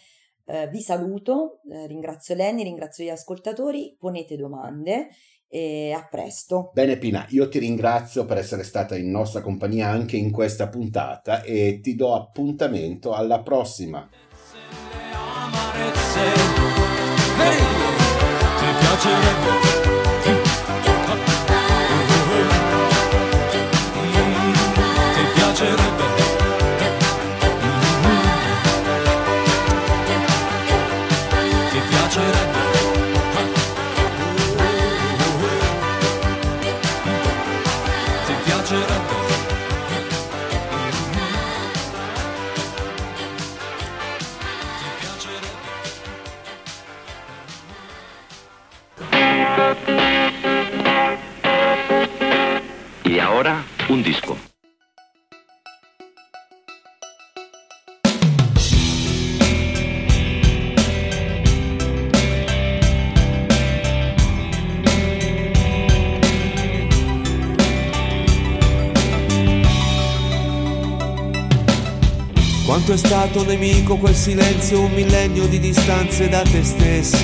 Eh, 0.46 0.68
vi 0.68 0.82
saluto, 0.82 1.62
eh, 1.72 1.86
ringrazio 1.88 2.34
Lenny, 2.36 2.64
ringrazio 2.64 3.04
gli 3.04 3.10
ascoltatori, 3.10 3.96
ponete 4.00 4.36
domande 4.36 5.10
e 5.48 5.92
a 5.92 6.08
presto. 6.10 6.72
Bene 6.74 6.98
Pina, 6.98 7.26
io 7.30 7.50
ti 7.50 7.60
ringrazio 7.60 8.26
per 8.26 8.38
essere 8.38 8.64
stata 8.64 8.96
in 8.96 9.10
nostra 9.10 9.42
compagnia 9.42 9.88
anche 9.90 10.16
in 10.16 10.32
questa 10.32 10.70
puntata 10.70 11.42
e 11.42 11.80
ti 11.82 11.96
do 11.96 12.14
appuntamento 12.16 13.14
alla 13.14 13.42
prossima. 13.42 14.08
Hey, 19.02 19.69
stato 73.00 73.46
nemico 73.46 73.96
quel 73.96 74.14
silenzio, 74.14 74.82
un 74.82 74.92
millennio 74.92 75.48
di 75.48 75.58
distanze 75.58 76.28
da 76.28 76.42
te 76.42 76.62
stessa. 76.64 77.18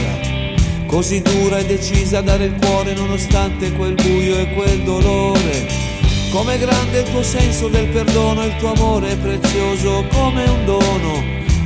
Così 0.87 1.21
dura 1.21 1.57
e 1.57 1.65
decisa 1.65 2.19
a 2.19 2.21
dare 2.21 2.45
il 2.45 2.55
cuore 2.61 2.93
nonostante 2.93 3.73
quel 3.73 3.93
buio 3.93 4.37
e 4.37 4.53
quel 4.53 4.83
dolore. 4.83 5.67
Come 6.31 6.57
grande 6.57 7.01
il 7.01 7.11
tuo 7.11 7.21
senso 7.21 7.67
del 7.67 7.87
perdono, 7.89 8.45
il 8.45 8.55
tuo 8.55 8.71
amore 8.71 9.11
è 9.11 9.17
prezioso 9.17 10.05
come 10.13 10.45
un 10.45 10.65
dono, 10.65 11.23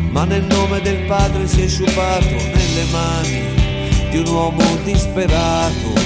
ma 0.09 0.23
nel 0.25 0.43
nome 0.43 0.81
del 0.81 1.05
Padre 1.05 1.47
si 1.47 1.61
è 1.61 1.67
sciupato 1.67 2.29
nelle 2.29 2.85
mani 2.91 3.41
di 4.09 4.17
un 4.17 4.27
uomo 4.27 4.63
disperato. 4.83 5.98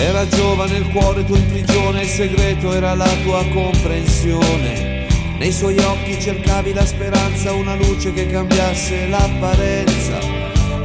Era 0.00 0.26
giovane 0.26 0.78
il 0.78 0.88
cuore 0.90 1.24
tuo 1.24 1.36
in 1.36 1.46
prigione, 1.46 2.02
il 2.02 2.08
segreto 2.08 2.72
era 2.72 2.94
la 2.94 3.08
tua 3.22 3.44
comprensione. 3.52 5.06
Nei 5.38 5.52
suoi 5.52 5.78
occhi 5.78 6.20
cercavi 6.20 6.72
la 6.72 6.84
speranza, 6.84 7.52
una 7.52 7.74
luce 7.74 8.12
che 8.12 8.26
cambiasse 8.26 9.06
l'apparenza 9.08 10.40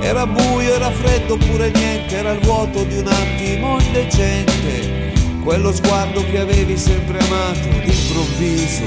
era 0.06 0.28
buio, 0.28 0.76
era 0.76 0.92
freddo 0.92 1.34
oppure 1.34 1.72
niente, 1.72 2.16
era 2.16 2.32
il 2.32 2.40
vuoto 2.42 2.84
di 2.84 2.98
un 2.98 3.08
attimo 3.08 3.80
indecente. 3.80 5.14
Quello 5.44 5.74
sguardo 5.74 6.24
che 6.30 6.40
avevi 6.40 6.78
sempre 6.78 7.18
amato, 7.18 7.68
d'improvviso, 7.84 8.84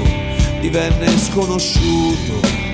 divenne 0.61 1.17
sconosciuto. 1.17 2.68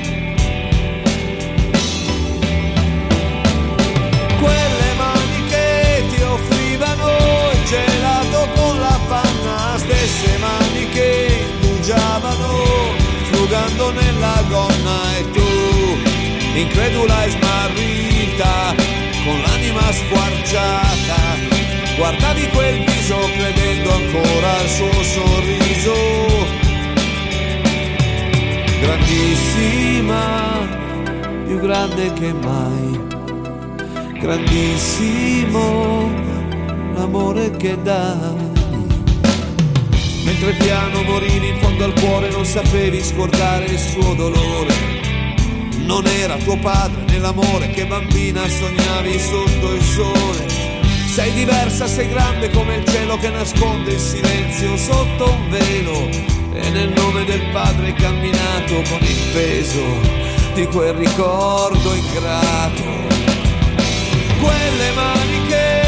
Gelato 7.66 8.48
con 8.56 8.80
la 8.80 8.98
panna, 9.08 9.78
stesse 9.78 10.38
mani 10.38 10.88
che 10.90 11.48
indugiavano 11.62 12.64
frugando 13.32 13.92
nella 13.92 14.44
gonna 14.48 15.18
e 15.18 15.32
tu, 15.32 15.98
incredula 16.56 17.24
e 17.24 17.30
smarrita, 17.32 18.76
con 19.24 19.42
l'anima 19.42 19.92
squarciata, 19.92 21.18
guardavi 21.98 22.48
quel 22.50 22.84
viso 22.86 23.18
credendo 23.36 23.94
ancora 23.94 24.60
al 24.60 24.70
suo 24.70 25.04
sorriso. 25.04 25.96
Grandissima, 28.82 30.24
più 31.48 31.60
grande 31.60 32.14
che 32.14 32.32
mai, 32.34 33.00
grandissimo 34.20 36.35
l'amore 36.96 37.52
che 37.52 37.78
dai. 37.82 38.54
Mentre 40.24 40.54
piano 40.54 41.04
morivi 41.04 41.50
in 41.50 41.58
fondo 41.60 41.84
al 41.84 41.94
cuore 42.00 42.30
non 42.30 42.46
sapevi 42.46 43.04
scordare 43.04 43.66
il 43.66 43.80
suo 43.80 44.14
dolore. 44.16 44.74
Non 45.86 46.06
era 46.08 46.36
tuo 46.38 46.58
padre 46.58 47.04
nell'amore 47.08 47.70
che 47.70 47.86
bambina 47.86 48.48
sognavi 48.48 49.20
sotto 49.20 49.74
il 49.74 49.84
sole. 49.84 50.48
Sei 51.14 51.32
diversa, 51.34 51.86
sei 51.88 52.10
grande 52.10 52.50
come 52.50 52.78
il 52.78 52.86
cielo 52.86 53.18
che 53.18 53.30
nasconde 53.30 53.92
il 53.92 54.00
silenzio 54.00 54.76
sotto 54.78 55.30
un 55.30 55.50
velo. 55.50 56.10
E 56.54 56.70
nel 56.72 56.92
nome 56.96 57.26
del 57.26 57.44
padre 57.52 57.88
hai 57.88 57.94
camminato 57.94 58.82
con 58.90 59.00
il 59.02 59.20
peso 59.34 59.84
di 60.54 60.66
quel 60.68 60.94
ricordo 60.94 61.94
ingrato. 61.94 62.84
Quelle 64.40 64.92
mani 64.94 65.48
che 65.48 65.85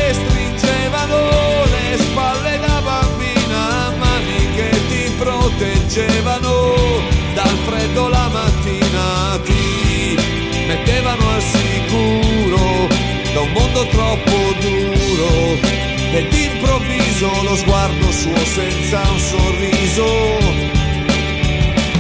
sguardo 17.58 18.12
suo 18.12 18.46
senza 18.46 19.02
un 19.10 19.20
sorriso. 19.20 20.06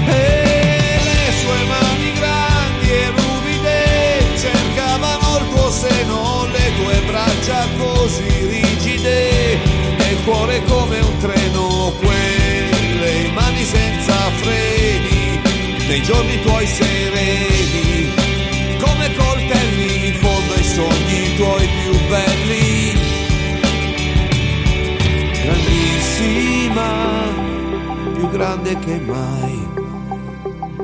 E 0.05 0.99
le 1.07 1.21
sue 1.41 1.63
mani 1.73 2.11
grandi 2.13 2.89
e 2.89 3.09
ruvide 3.17 4.37
cercavano 4.37 5.37
il 5.39 5.47
tuo 5.49 5.69
seno, 5.71 6.45
le 6.51 6.71
tue 6.77 7.01
braccia 7.07 7.67
così 7.77 8.29
rigide 8.45 9.51
e 9.51 10.11
il 10.11 10.23
cuore 10.23 10.61
come 10.63 10.99
un 10.99 11.17
treno, 11.17 11.93
quelle 11.99 13.31
mani 13.33 13.63
senza 13.63 14.15
freni, 14.41 15.41
nei 15.87 16.01
giorni 16.03 16.39
tuoi 16.41 16.67
sereni, 16.67 18.13
come 18.79 19.13
coltelli 19.15 20.07
in 20.07 20.13
fondo 20.15 20.53
ai 20.53 20.63
sogni 20.63 21.35
tuoi 21.35 21.67
più 21.81 22.07
belli 22.07 22.66
grandissima, 26.77 28.13
più 28.13 28.29
grande 28.29 28.77
che 28.79 28.99
mai, 28.99 29.67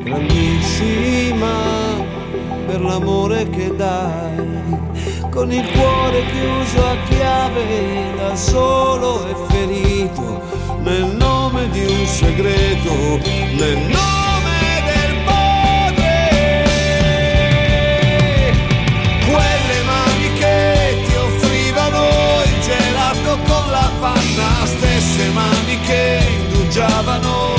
grandissima 0.04 1.52
per 2.66 2.82
l'amore 2.82 3.50
che 3.50 3.76
dai, 3.76 4.80
con 5.30 5.52
il 5.52 5.70
cuore 5.72 6.26
chiuso 6.32 6.86
a 6.86 6.96
chiave 7.08 8.14
da 8.18 8.36
solo 8.36 9.28
e 9.28 9.36
ferito, 9.48 10.42
nel 10.82 11.16
nome 11.16 11.70
di 11.70 11.86
un 11.86 12.06
segreto, 12.06 12.94
nel 13.58 13.78
nome 13.78 14.23
stesse 25.14 25.30
mani 25.30 25.80
che 25.82 26.20
indugiavano, 26.40 27.52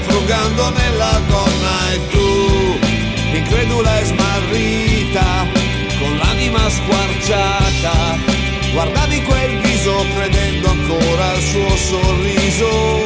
frugando 0.00 0.70
nella 0.70 1.20
gonna 1.28 1.92
e 1.92 2.08
tu, 2.08 3.36
incredula 3.36 4.00
e 4.00 4.04
smarrita, 4.04 5.46
con 6.00 6.16
l'anima 6.16 6.68
squarciata, 6.68 8.18
guardavi 8.72 9.22
quel 9.22 9.58
viso 9.60 10.04
credendo 10.14 10.70
ancora 10.70 11.30
al 11.30 11.40
suo 11.40 11.76
sorriso. 11.76 13.02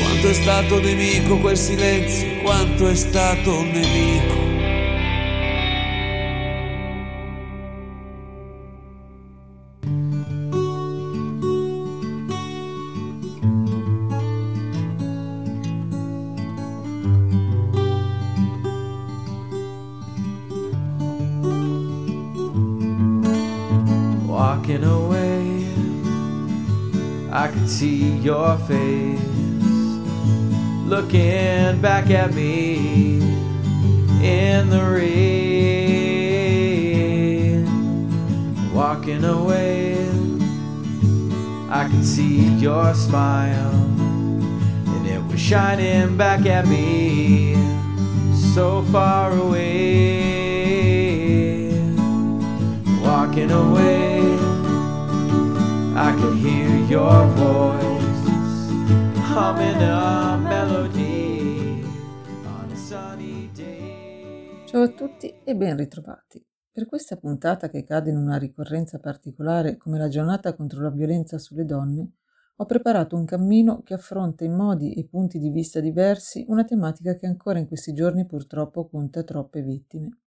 Quanto 0.00 0.28
è 0.28 0.34
stato 0.34 0.80
nemico 0.80 1.38
quel 1.38 1.56
silenzio, 1.56 2.36
quanto 2.42 2.88
è 2.88 2.94
stato 2.94 3.62
nemico. 3.62 4.53
Your 28.24 28.56
face 28.60 29.20
looking 30.86 31.78
back 31.82 32.08
at 32.08 32.32
me 32.32 33.20
in 34.22 34.70
the 34.70 34.82
rain. 34.82 35.84
Walking 38.72 39.24
away, 39.24 40.08
I 41.68 41.86
can 41.90 42.02
see 42.02 42.48
your 42.54 42.94
smile, 42.94 43.74
and 43.74 45.06
it 45.06 45.22
was 45.30 45.38
shining 45.38 46.16
back 46.16 46.46
at 46.46 46.66
me 46.66 47.56
so 48.54 48.82
far 48.84 49.32
away. 49.32 49.74
Walking 53.02 53.50
away, 53.50 54.38
I 55.94 56.16
can 56.18 56.36
hear 56.38 56.74
your 56.86 57.26
voice 57.26 57.93
Ciao 64.64 64.82
a 64.82 64.88
tutti 64.90 65.34
e 65.42 65.56
ben 65.56 65.76
ritrovati. 65.76 66.46
Per 66.70 66.86
questa 66.86 67.16
puntata 67.16 67.68
che 67.68 67.82
cade 67.82 68.10
in 68.10 68.16
una 68.16 68.36
ricorrenza 68.36 69.00
particolare 69.00 69.76
come 69.76 69.98
la 69.98 70.06
giornata 70.06 70.54
contro 70.54 70.82
la 70.82 70.90
violenza 70.90 71.38
sulle 71.38 71.64
donne, 71.64 72.12
ho 72.54 72.64
preparato 72.64 73.16
un 73.16 73.24
cammino 73.24 73.82
che 73.82 73.94
affronta 73.94 74.44
in 74.44 74.54
modi 74.54 74.94
e 74.94 75.04
punti 75.04 75.40
di 75.40 75.50
vista 75.50 75.80
diversi 75.80 76.44
una 76.46 76.62
tematica 76.62 77.16
che 77.16 77.26
ancora 77.26 77.58
in 77.58 77.66
questi 77.66 77.92
giorni 77.92 78.26
purtroppo 78.26 78.86
conta 78.86 79.24
troppe 79.24 79.62
vittime. 79.62 80.20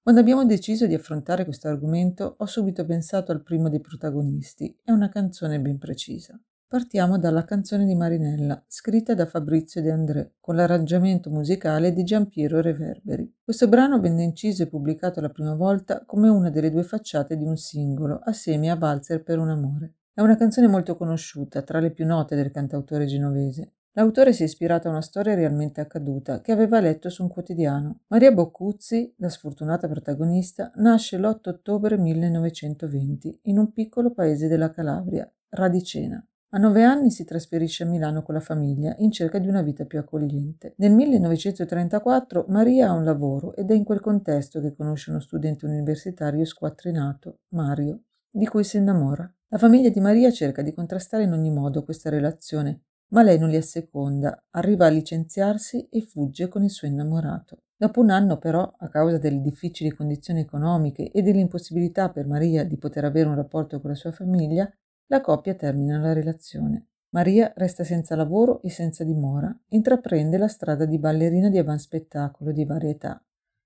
Quando 0.00 0.20
abbiamo 0.20 0.44
deciso 0.44 0.86
di 0.86 0.94
affrontare 0.94 1.42
questo 1.42 1.66
argomento 1.66 2.36
ho 2.38 2.46
subito 2.46 2.84
pensato 2.84 3.32
al 3.32 3.42
primo 3.42 3.68
dei 3.68 3.80
protagonisti 3.80 4.78
e 4.84 4.92
a 4.92 4.94
una 4.94 5.08
canzone 5.08 5.58
ben 5.58 5.78
precisa. 5.78 6.40
Partiamo 6.72 7.18
dalla 7.18 7.44
canzone 7.44 7.84
di 7.84 7.94
Marinella, 7.94 8.64
scritta 8.66 9.12
da 9.12 9.26
Fabrizio 9.26 9.82
De 9.82 9.90
André, 9.90 10.36
con 10.40 10.56
l'arrangiamento 10.56 11.28
musicale 11.28 11.92
di 11.92 12.02
Giampiero 12.02 12.62
Reverberi. 12.62 13.30
Questo 13.44 13.68
brano 13.68 14.00
venne 14.00 14.22
inciso 14.22 14.62
e 14.62 14.68
pubblicato 14.68 15.20
la 15.20 15.28
prima 15.28 15.54
volta 15.54 16.02
come 16.06 16.30
una 16.30 16.48
delle 16.48 16.70
due 16.70 16.82
facciate 16.82 17.36
di 17.36 17.44
un 17.44 17.58
singolo, 17.58 18.20
assieme 18.24 18.70
a 18.70 18.76
Valzer 18.76 19.22
per 19.22 19.38
un 19.38 19.50
amore. 19.50 19.96
È 20.14 20.22
una 20.22 20.34
canzone 20.34 20.66
molto 20.66 20.96
conosciuta, 20.96 21.60
tra 21.60 21.78
le 21.78 21.90
più 21.90 22.06
note 22.06 22.36
del 22.36 22.50
cantautore 22.50 23.04
genovese. 23.04 23.72
L'autore 23.92 24.32
si 24.32 24.40
è 24.40 24.46
ispirato 24.46 24.88
a 24.88 24.92
una 24.92 25.02
storia 25.02 25.34
realmente 25.34 25.82
accaduta 25.82 26.40
che 26.40 26.52
aveva 26.52 26.80
letto 26.80 27.10
su 27.10 27.22
un 27.22 27.28
quotidiano. 27.28 27.98
Maria 28.06 28.32
Boccuzzi, 28.32 29.16
la 29.18 29.28
sfortunata 29.28 29.88
protagonista, 29.88 30.72
nasce 30.76 31.18
l'8 31.18 31.50
ottobre 31.50 31.98
1920 31.98 33.40
in 33.42 33.58
un 33.58 33.74
piccolo 33.74 34.14
paese 34.14 34.48
della 34.48 34.70
Calabria, 34.70 35.30
Radicena. 35.50 36.26
A 36.54 36.58
nove 36.58 36.84
anni 36.84 37.10
si 37.10 37.24
trasferisce 37.24 37.84
a 37.84 37.86
Milano 37.86 38.22
con 38.22 38.34
la 38.34 38.40
famiglia 38.40 38.94
in 38.98 39.10
cerca 39.10 39.38
di 39.38 39.48
una 39.48 39.62
vita 39.62 39.86
più 39.86 39.98
accogliente. 39.98 40.74
Nel 40.76 40.92
1934 40.92 42.44
Maria 42.48 42.90
ha 42.90 42.92
un 42.92 43.04
lavoro 43.04 43.56
ed 43.56 43.70
è 43.70 43.74
in 43.74 43.84
quel 43.84 44.00
contesto 44.00 44.60
che 44.60 44.74
conosce 44.74 45.08
uno 45.08 45.20
studente 45.20 45.64
universitario 45.64 46.44
squattrinato, 46.44 47.38
Mario, 47.54 48.02
di 48.30 48.44
cui 48.44 48.64
si 48.64 48.76
innamora. 48.76 49.34
La 49.48 49.56
famiglia 49.56 49.88
di 49.88 50.00
Maria 50.00 50.30
cerca 50.30 50.60
di 50.60 50.74
contrastare 50.74 51.22
in 51.22 51.32
ogni 51.32 51.50
modo 51.50 51.84
questa 51.84 52.10
relazione, 52.10 52.82
ma 53.12 53.22
lei 53.22 53.38
non 53.38 53.48
li 53.48 53.56
asseconda, 53.56 54.44
arriva 54.50 54.84
a 54.84 54.90
licenziarsi 54.90 55.88
e 55.88 56.02
fugge 56.02 56.48
con 56.48 56.62
il 56.64 56.70
suo 56.70 56.86
innamorato. 56.86 57.62
Dopo 57.74 58.00
un 58.00 58.10
anno 58.10 58.36
però, 58.36 58.74
a 58.76 58.88
causa 58.90 59.16
delle 59.16 59.40
difficili 59.40 59.90
condizioni 59.90 60.40
economiche 60.40 61.10
e 61.10 61.22
dell'impossibilità 61.22 62.10
per 62.10 62.26
Maria 62.26 62.62
di 62.62 62.76
poter 62.76 63.06
avere 63.06 63.30
un 63.30 63.36
rapporto 63.36 63.80
con 63.80 63.88
la 63.88 63.96
sua 63.96 64.12
famiglia, 64.12 64.70
la 65.12 65.20
coppia 65.20 65.54
termina 65.54 65.98
la 65.98 66.14
relazione. 66.14 66.86
Maria 67.10 67.52
resta 67.56 67.84
senza 67.84 68.16
lavoro 68.16 68.62
e 68.62 68.70
senza 68.70 69.04
dimora, 69.04 69.54
intraprende 69.68 70.38
la 70.38 70.48
strada 70.48 70.86
di 70.86 70.98
ballerina 70.98 71.50
di 71.50 71.58
avanspettacolo 71.58 72.50
di 72.50 72.64
varietà, 72.64 73.22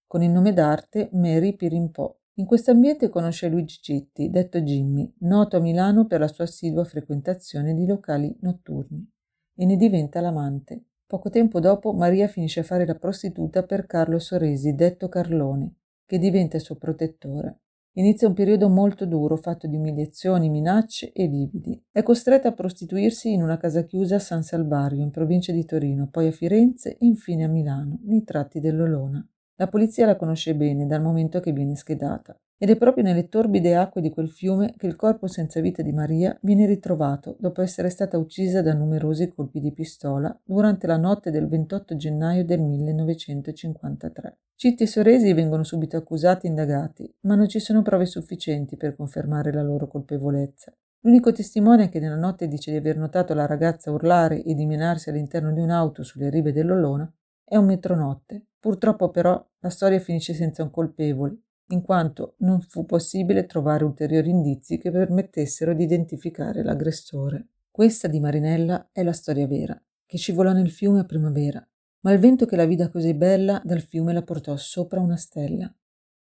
con 0.09 0.25
il 0.25 0.31
nome 0.31 0.53
d'arte 0.53 1.09
Mary 1.13 1.55
Pirimpò. 1.55 2.13
In 2.39 2.47
questo 2.47 2.73
ambiente 2.73 3.09
conosce 3.09 3.47
Luigi 3.47 3.79
Citti, 3.81 4.29
detto 4.29 4.61
Jimmy, 4.61 5.15
noto 5.21 5.57
a 5.57 5.61
Milano 5.61 6.07
per 6.07 6.19
la 6.19 6.27
sua 6.27 6.45
assidua 6.45 6.83
frequentazione 6.83 7.75
di 7.75 7.87
locali 7.87 8.37
notturni, 8.41 9.09
e 9.55 9.65
ne 9.67 9.77
diventa 9.77 10.21
l'amante. 10.21 10.87
Poco 11.07 11.31
tempo 11.31 11.61
dopo 11.61 11.93
Maria 11.93 12.27
finisce 12.27 12.59
a 12.59 12.65
fare 12.65 12.85
la 12.85 12.97
prostituta 12.97 13.63
per 13.63 13.87
Carlo 13.87 14.19
Soresi, 14.19 14.75
detto 14.75 15.09
Carlone, 15.09 15.77
che 16.05 16.19
diventa 16.19 16.57
il 16.57 16.63
suo 16.63 16.75
protettore. 16.75 17.61
Inizia 17.99 18.29
un 18.29 18.35
periodo 18.35 18.69
molto 18.69 19.07
duro, 19.07 19.37
fatto 19.37 19.67
di 19.67 19.75
umiliazioni, 19.75 20.51
minacce 20.51 21.13
e 21.13 21.27
lividi. 21.27 21.83
È 21.91 22.03
costretta 22.03 22.49
a 22.49 22.53
prostituirsi 22.53 23.33
in 23.33 23.43
una 23.43 23.57
casa 23.57 23.85
chiusa 23.85 24.17
a 24.17 24.19
San 24.19 24.43
Salvario, 24.43 25.03
in 25.03 25.11
provincia 25.11 25.51
di 25.51 25.65
Torino, 25.65 26.07
poi 26.11 26.27
a 26.27 26.31
Firenze 26.31 26.91
e 26.91 27.07
infine 27.07 27.45
a 27.45 27.49
Milano, 27.49 28.01
nei 28.03 28.23
tratti 28.23 28.61
dell'Olona. 28.61 29.27
La 29.55 29.69
polizia 29.69 30.05
la 30.05 30.17
conosce 30.17 30.55
bene 30.55 30.85
dal 30.85 31.01
momento 31.01 31.41
che 31.41 31.53
viene 31.53 31.75
schedata. 31.75 32.39
Ed 32.59 32.71
è 32.71 32.77
proprio 32.77 33.05
nelle 33.05 33.29
torbide 33.29 33.77
acque 33.77 34.01
di 34.01 34.09
quel 34.09 34.31
fiume 34.31 34.75
che 34.79 34.87
il 34.87 34.97
corpo 34.97 35.27
senza 35.27 35.61
vita 35.61 35.83
di 35.83 35.93
Maria 35.93 36.39
viene 36.41 36.65
ritrovato 36.65 37.37
dopo 37.39 37.61
essere 37.61 37.91
stata 37.91 38.17
uccisa 38.17 38.63
da 38.63 38.73
numerosi 38.73 39.29
colpi 39.29 39.61
di 39.61 39.73
pistola 39.73 40.35
durante 40.43 40.87
la 40.87 40.97
notte 40.97 41.31
del 41.31 41.49
28 41.49 41.97
gennaio 41.97 42.47
del 42.47 42.63
1953. 42.63 44.39
Citti 44.55 44.85
e 44.85 44.87
Soresi 44.87 45.35
vengono 45.35 45.65
subito 45.65 45.99
accusati 45.99 46.47
e 46.47 46.49
indagati, 46.49 47.15
ma 47.21 47.35
non 47.35 47.47
ci 47.47 47.59
sono 47.59 47.83
prove 47.83 48.07
sufficienti 48.07 48.79
per 48.79 48.97
confermare 48.97 49.53
la 49.53 49.63
loro 49.63 49.87
colpevolezza. 49.87 50.75
L'unico 51.01 51.33
testimone 51.33 51.91
che 51.91 52.01
nella 52.01 52.17
notte 52.17 52.49
dice 52.49 52.71
di 52.71 52.79
aver 52.79 52.97
notato 52.97 53.35
la 53.35 53.45
ragazza 53.45 53.91
urlare 53.91 54.43
e 54.43 54.55
dimenarsi 54.55 55.11
all'interno 55.11 55.53
di 55.53 55.61
un'auto 55.61 56.03
sulle 56.03 56.31
rive 56.31 56.53
dell'Olona 56.53 57.13
è 57.45 57.57
un 57.57 57.67
metronotte. 57.67 58.47
Purtroppo 58.59 59.11
però 59.11 59.47
la 59.59 59.69
storia 59.69 60.01
finisce 60.01 60.33
senza 60.33 60.63
un 60.63 60.71
colpevole, 60.71 61.43
in 61.69 61.83
quanto 61.83 62.35
non 62.39 62.61
fu 62.61 62.85
possibile 62.85 63.47
trovare 63.47 63.85
ulteriori 63.85 64.31
indizi 64.31 64.79
che 64.79 64.91
permettessero 64.91 65.75
di 65.75 65.85
identificare 65.85 66.62
l'aggressore. 66.62 67.49
Questa 67.71 68.09
di 68.09 68.21
Marinella 68.21 68.91
è 68.93 69.03
la 69.03 69.12
storia 69.12 69.47
vera, 69.47 69.81
che 70.07 70.17
scivolò 70.17 70.53
nel 70.53 70.71
fiume 70.71 71.01
a 71.01 71.05
primavera, 71.05 71.67
ma 72.01 72.12
il 72.12 72.19
vento 72.19 72.47
che 72.47 72.57
la 72.57 72.67
vide 72.67 72.89
così 72.89 73.14
bella 73.14 73.61
dal 73.64 73.81
fiume 73.81 74.12
la 74.12 74.23
portò 74.23 74.57
sopra 74.57 75.01
una 75.01 75.17
stella. 75.17 75.73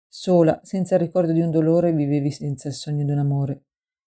Sola, 0.08 0.60
senza 0.64 0.96
il 0.96 1.02
ricordo 1.02 1.34
di 1.34 1.42
un 1.42 1.52
dolore, 1.52 1.92
vivevi 1.92 2.32
senza 2.32 2.70
il 2.70 2.74
sogno 2.74 3.04
di 3.04 3.12
un 3.12 3.18
amore. 3.18 3.64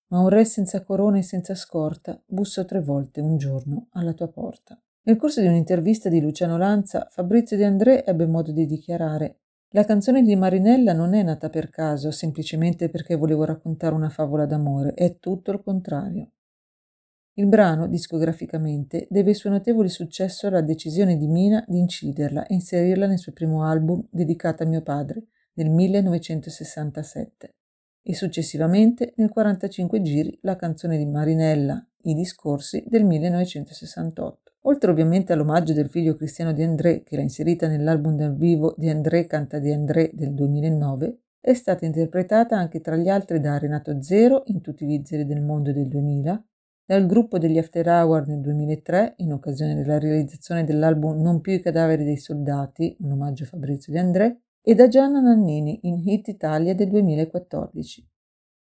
Ma 0.09 0.21
un 0.21 0.29
re 0.29 0.45
senza 0.45 0.83
corona 0.85 1.19
e 1.19 1.23
senza 1.23 1.55
scorta 1.55 2.21
bussò 2.25 2.65
tre 2.65 2.81
volte 2.81 3.21
un 3.21 3.37
giorno 3.37 3.89
alla 3.91 4.13
tua 4.13 4.29
porta. 4.29 4.81
Nel 5.03 5.17
corso 5.17 5.41
di 5.41 5.49
un'intervista 5.49 6.09
di 6.09 6.21
Luciano 6.21 6.57
Lanza, 6.57 7.09
Fabrizio 7.11 7.57
De 7.57 7.65
André 7.65 8.05
ebbe 8.05 8.27
modo 8.27 8.53
di 8.53 8.67
dichiarare 8.67 9.41
la 9.77 9.85
canzone 9.85 10.23
di 10.23 10.35
Marinella 10.37 10.95
non 10.95 11.13
è 11.13 11.23
nata 11.23 11.51
per 11.51 11.69
caso, 11.69 12.11
semplicemente 12.11 12.89
perché 12.89 13.15
volevo 13.15 13.45
raccontare 13.45 13.95
una 13.95 14.09
favola 14.09 14.47
d'amore, 14.47 14.95
è 14.95 15.19
tutto 15.19 15.53
il 15.53 15.61
contrario. 15.63 16.31
Il 17.35 17.47
brano, 17.47 17.87
discograficamente, 17.87 19.07
deve 19.11 19.33
il 19.33 19.37
suo 19.37 19.51
notevole 19.51 19.91
successo 19.91 20.47
alla 20.47 20.63
decisione 20.63 21.19
di 21.19 21.27
Mina 21.27 21.63
di 21.69 21.77
inciderla 21.77 22.47
e 22.47 22.55
inserirla 22.55 23.07
nel 23.07 23.19
suo 23.19 23.33
primo 23.33 23.65
album 23.65 24.03
dedicato 24.11 24.63
a 24.63 24.67
mio 24.67 24.81
padre, 24.81 25.27
nel 25.57 25.69
1967, 25.69 27.55
e 28.01 28.15
successivamente 28.15 29.13
nel 29.17 29.29
45 29.29 30.01
giri 30.01 30.39
la 30.41 30.57
canzone 30.57 30.97
di 30.97 31.05
Marinella, 31.05 31.87
I 32.07 32.15
discorsi, 32.15 32.85
del 32.87 33.05
1968. 33.05 34.53
Oltre 34.63 34.91
ovviamente 34.93 35.33
all'omaggio 35.33 35.73
del 35.73 35.89
figlio 35.89 36.15
cristiano 36.15 36.53
di 36.53 36.63
André, 36.63 37.03
che 37.03 37.17
l'ha 37.17 37.23
inserita 37.23 37.67
nell'album 37.67 38.15
dal 38.15 38.37
vivo 38.37 38.75
di 38.77 38.89
André 38.89 39.27
Canta 39.27 39.59
di 39.59 39.73
André 39.73 40.11
del 40.13 40.33
2009, 40.33 41.19
è 41.41 41.53
stata 41.53 41.85
interpretata 41.85 42.57
anche 42.57 42.81
tra 42.81 42.95
gli 42.95 43.09
altri 43.09 43.41
da 43.41 43.59
Renato 43.59 44.01
Zero 44.03 44.43
in 44.47 44.61
Tutti 44.61 44.87
gli 44.87 45.03
zeri 45.05 45.27
del 45.27 45.43
mondo 45.43 45.73
del 45.73 45.89
2000, 45.89 46.45
dal 46.85 47.07
gruppo 47.07 47.39
degli 47.39 47.59
After 47.59 47.89
Hour 47.89 48.29
nel 48.29 48.41
2003 48.41 49.15
in 49.17 49.33
occasione 49.33 49.75
della 49.75 49.99
realizzazione 49.99 50.63
dell'album 50.63 51.21
Non 51.21 51.41
più 51.41 51.55
i 51.55 51.61
cadaveri 51.61 52.05
dei 52.05 52.19
soldati, 52.19 52.97
un 53.01 53.11
omaggio 53.11 53.43
a 53.43 53.47
Fabrizio 53.47 53.93
De 53.93 53.99
André, 53.99 54.41
e 54.63 54.75
da 54.77 54.87
Gianna 54.87 55.21
Nannini 55.21 55.81
in 55.83 56.01
Hit 56.05 56.29
Italia 56.29 56.73
del 56.73 56.89
2014. 56.89 58.09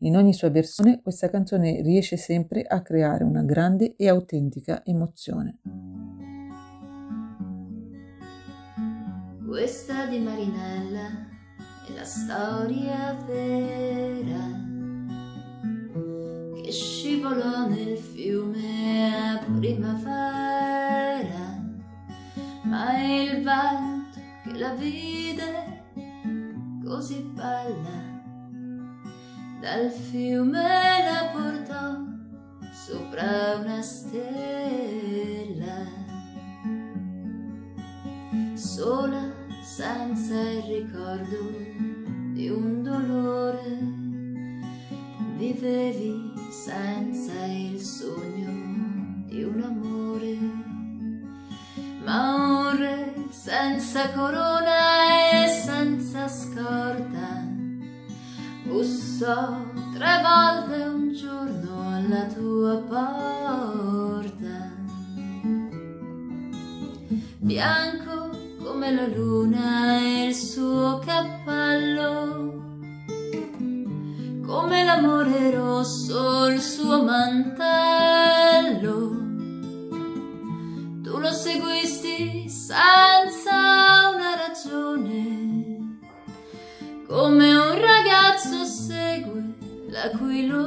In 0.00 0.14
ogni 0.14 0.34
sua 0.34 0.50
versione 0.50 1.00
questa 1.00 1.30
canzone 1.30 1.80
riesce 1.80 2.18
sempre 2.18 2.60
a 2.62 2.82
creare 2.82 3.24
una 3.24 3.42
grande 3.42 3.96
e 3.96 4.08
autentica 4.10 4.84
emozione. 4.84 5.60
Questa 9.46 10.04
di 10.04 10.18
Marinella 10.18 11.28
è 11.88 11.92
la 11.94 12.04
storia 12.04 13.14
vera 13.26 14.64
che 16.62 16.70
scivolò 16.70 17.66
nel 17.66 17.96
fiume 17.96 19.14
a 19.16 19.42
primavera, 19.58 20.84
ma 22.64 23.02
il 23.02 23.42
vento 23.42 24.20
che 24.44 24.58
la 24.58 24.74
vide 24.74 25.84
così 26.84 27.22
bella 27.34 28.05
dal 29.66 29.90
fiume 29.90 30.62
la 30.62 31.30
portò 31.32 31.98
sopra 32.70 33.56
una 33.58 33.82
stella, 33.82 35.78
sola 38.54 39.24
senza 39.64 40.40
il 40.40 40.62
ricordo 40.62 41.50
di 42.32 42.48
un 42.48 42.84
dolore 42.84 43.76
vivevi 45.36 46.32
senza 46.48 47.44
il 47.46 47.80
sogno 47.80 49.24
di 49.26 49.42
un 49.42 49.62
amore, 49.64 50.38
ma 52.04 52.34
un 52.36 52.78
re 52.78 53.14
senza 53.30 54.12
corona 54.12 55.42
e 55.44 55.48
senza 55.48 56.28
scorta 56.28 57.05
bussò 58.76 59.56
tre 59.94 60.20
volte 60.22 60.82
un 60.82 61.14
giorno 61.14 61.96
alla 61.96 62.24
tua 62.26 62.76
porta. 62.76 64.74
Bianco 67.38 68.36
come 68.62 68.92
la 68.92 69.06
luna 69.06 69.98
e 69.98 70.26
il 70.26 70.34
suo 70.34 71.00
cappello 71.02 72.52
come 74.46 74.84
l'amore 74.84 75.50
rosso 75.52 76.46
il 76.48 76.60
suo 76.60 77.02
mantello. 77.02 77.64
Tu 81.02 81.18
lo 81.18 81.32
seguisti 81.32 82.46
senza 82.50 84.10
una 84.14 84.34
ragione, 84.36 85.98
come 87.08 87.55
l'aquilone. 89.96 90.64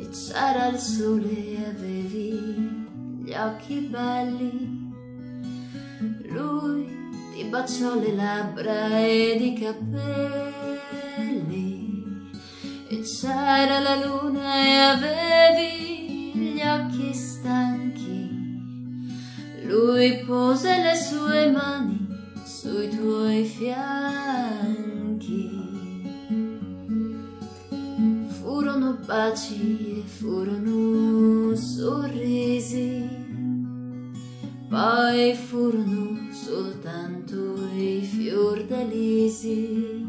E 0.00 0.08
c'era 0.10 0.66
il 0.68 0.78
sole 0.78 1.30
e 1.30 1.64
avevi 1.64 2.84
gli 3.24 3.32
occhi 3.32 3.80
belli, 3.80 4.92
lui 6.28 6.86
ti 7.34 7.44
baciò 7.44 7.94
le 7.98 8.14
labbra 8.14 9.00
ed 9.00 9.40
i 9.40 9.54
capelli. 9.54 10.34
E 12.88 13.00
c'era 13.00 13.80
la 13.80 13.96
luna 14.04 14.54
e 14.54 14.76
avevi 14.76 16.32
gli 16.34 16.60
occhi 16.60 17.14
stanchi. 17.14 18.24
Lui 19.64 20.22
pose 20.24 20.82
le 20.82 20.94
sue 20.94 21.50
mani 21.50 22.05
sui 22.66 22.88
tuoi 22.88 23.44
fianchi. 23.44 25.44
Furono 28.40 28.98
baci 29.06 29.98
e 29.98 30.02
furono 30.08 31.54
sorrisi 31.54 33.24
poi 34.68 35.32
furono 35.34 36.26
soltanto 36.32 37.54
i 37.76 38.00
fiordalisi 38.02 40.04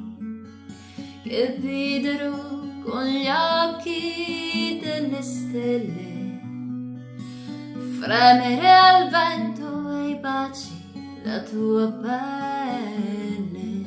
che 1.23 1.55
videro 1.59 2.65
con 2.83 3.05
gli 3.05 3.27
occhi 3.27 4.79
delle 4.81 5.21
stelle, 5.21 6.39
fremere 7.99 8.75
al 8.75 9.11
vento 9.11 9.91
e 9.91 10.09
i 10.09 10.15
baci 10.15 10.76
la 11.27 11.39
tua 11.41 11.87
pelle. 12.03 13.85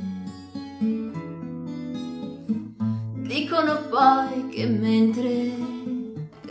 Dicono 3.32 3.74
poi 3.88 4.48
che 4.50 4.66
mentre 4.66 5.54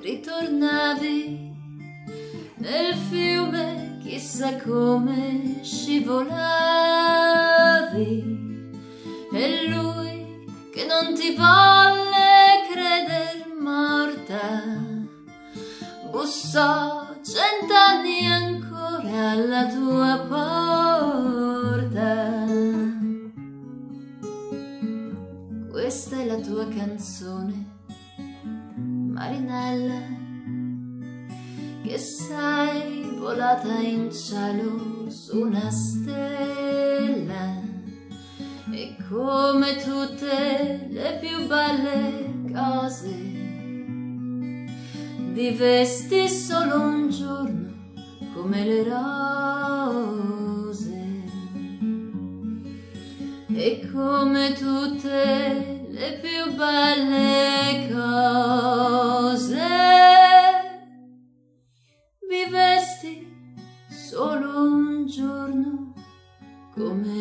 ritornavi 0.01 1.51
nel 2.55 2.95
fiume 3.09 3.99
chissà 4.01 4.57
come 4.57 5.59
scivolavi 5.61 6.27
e 9.31 9.67
lui 9.67 10.47
che 10.73 10.85
non 10.85 11.13
ti 11.13 11.35
volle 11.35 12.65
creder 12.71 13.45
morta 13.59 14.63
bussò 16.09 17.07
cent'anni 17.21 18.25
ancora 18.25 18.48
alla 19.18 19.68
tua 19.68 20.26
porta. 20.28 22.07
Questa 25.70 26.20
è 26.20 26.26
la 26.26 26.39
tua 26.39 26.68
canzone 26.68 27.78
Marinella 28.76 30.01
che 31.84 31.97
sei 31.97 33.16
volata 33.18 33.80
in 33.80 34.12
cielo 34.12 35.10
su 35.10 35.39
una 35.39 35.72
stella. 35.72 37.68
E 38.72 38.95
come 39.10 39.76
tutte 39.78 40.88
le 40.89 41.18
più 41.20 41.47
belle 41.47 42.51
cose 42.53 43.30
vivesti 45.34 46.30
solo 46.30 46.82
un 46.82 47.10
giorno 47.10 47.68
come 48.39 48.63
le 48.63 48.83
rose. 48.83 50.27
E 53.53 53.89
come 53.91 54.53
tutte 54.53 55.85
le 55.89 56.19
più 56.21 56.55
belle 56.55 57.89
cose. 57.91 59.57
Vivesti 62.29 63.27
solo 63.89 64.61
un 64.61 65.05
giorno 65.05 65.93
come 66.73 67.18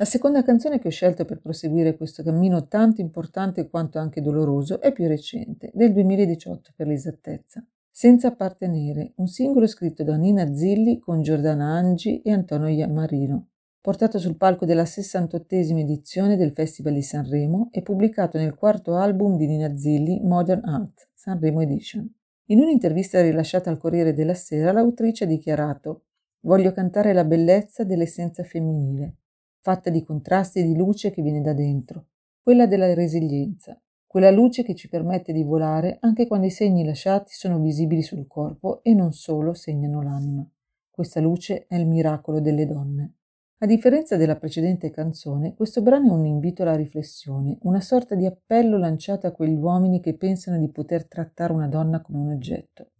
La 0.00 0.06
seconda 0.06 0.42
canzone 0.42 0.78
che 0.78 0.88
ho 0.88 0.90
scelto 0.90 1.26
per 1.26 1.42
proseguire 1.42 1.94
questo 1.94 2.22
cammino 2.22 2.68
tanto 2.68 3.02
importante 3.02 3.68
quanto 3.68 3.98
anche 3.98 4.22
doloroso 4.22 4.80
è 4.80 4.92
più 4.92 5.06
recente, 5.06 5.70
del 5.74 5.92
2018 5.92 6.72
per 6.74 6.86
l'esattezza. 6.86 7.62
Senza 7.90 8.28
appartenere, 8.28 9.12
un 9.16 9.26
singolo 9.26 9.66
scritto 9.66 10.02
da 10.02 10.16
Nina 10.16 10.54
Zilli 10.54 11.00
con 11.00 11.20
Giordana 11.20 11.66
Angi 11.66 12.22
e 12.22 12.32
Antonio 12.32 12.68
Iammarino, 12.68 13.48
portato 13.78 14.18
sul 14.18 14.38
palco 14.38 14.64
della 14.64 14.84
68esima 14.84 15.80
edizione 15.80 16.38
del 16.38 16.52
Festival 16.52 16.94
di 16.94 17.02
Sanremo 17.02 17.68
e 17.70 17.82
pubblicato 17.82 18.38
nel 18.38 18.54
quarto 18.54 18.96
album 18.96 19.36
di 19.36 19.46
Nina 19.46 19.76
Zilli, 19.76 20.22
Modern 20.22 20.64
Art, 20.64 21.10
Sanremo 21.12 21.60
Edition. 21.60 22.10
In 22.46 22.60
un'intervista 22.60 23.20
rilasciata 23.20 23.68
al 23.68 23.76
Corriere 23.76 24.14
della 24.14 24.32
Sera, 24.32 24.72
l'autrice 24.72 25.24
ha 25.24 25.26
dichiarato 25.26 26.04
Voglio 26.44 26.72
cantare 26.72 27.12
la 27.12 27.24
bellezza 27.24 27.84
dell'essenza 27.84 28.42
femminile, 28.44 29.16
fatta 29.60 29.90
di 29.90 30.02
contrasti 30.02 30.60
e 30.60 30.62
di 30.64 30.76
luce 30.76 31.10
che 31.10 31.22
viene 31.22 31.40
da 31.40 31.52
dentro, 31.52 32.06
quella 32.42 32.66
della 32.66 32.92
resilienza, 32.94 33.80
quella 34.06 34.30
luce 34.30 34.64
che 34.64 34.74
ci 34.74 34.88
permette 34.88 35.32
di 35.32 35.44
volare 35.44 35.98
anche 36.00 36.26
quando 36.26 36.46
i 36.46 36.50
segni 36.50 36.84
lasciati 36.84 37.32
sono 37.32 37.60
visibili 37.60 38.02
sul 38.02 38.26
corpo 38.26 38.82
e 38.82 38.92
non 38.92 39.12
solo 39.12 39.54
segnano 39.54 40.02
l'anima. 40.02 40.44
Questa 40.90 41.20
luce 41.20 41.66
è 41.66 41.76
il 41.76 41.86
miracolo 41.86 42.40
delle 42.40 42.66
donne. 42.66 43.14
A 43.58 43.66
differenza 43.66 44.16
della 44.16 44.36
precedente 44.36 44.90
canzone, 44.90 45.54
questo 45.54 45.82
brano 45.82 46.08
è 46.08 46.18
un 46.18 46.24
invito 46.24 46.62
alla 46.62 46.74
riflessione, 46.74 47.58
una 47.62 47.80
sorta 47.80 48.14
di 48.14 48.24
appello 48.24 48.78
lanciato 48.78 49.26
a 49.26 49.32
quegli 49.32 49.54
uomini 49.54 50.00
che 50.00 50.16
pensano 50.16 50.58
di 50.58 50.70
poter 50.70 51.06
trattare 51.06 51.52
una 51.52 51.68
donna 51.68 52.00
come 52.00 52.18
un 52.18 52.32
oggetto. 52.32 52.92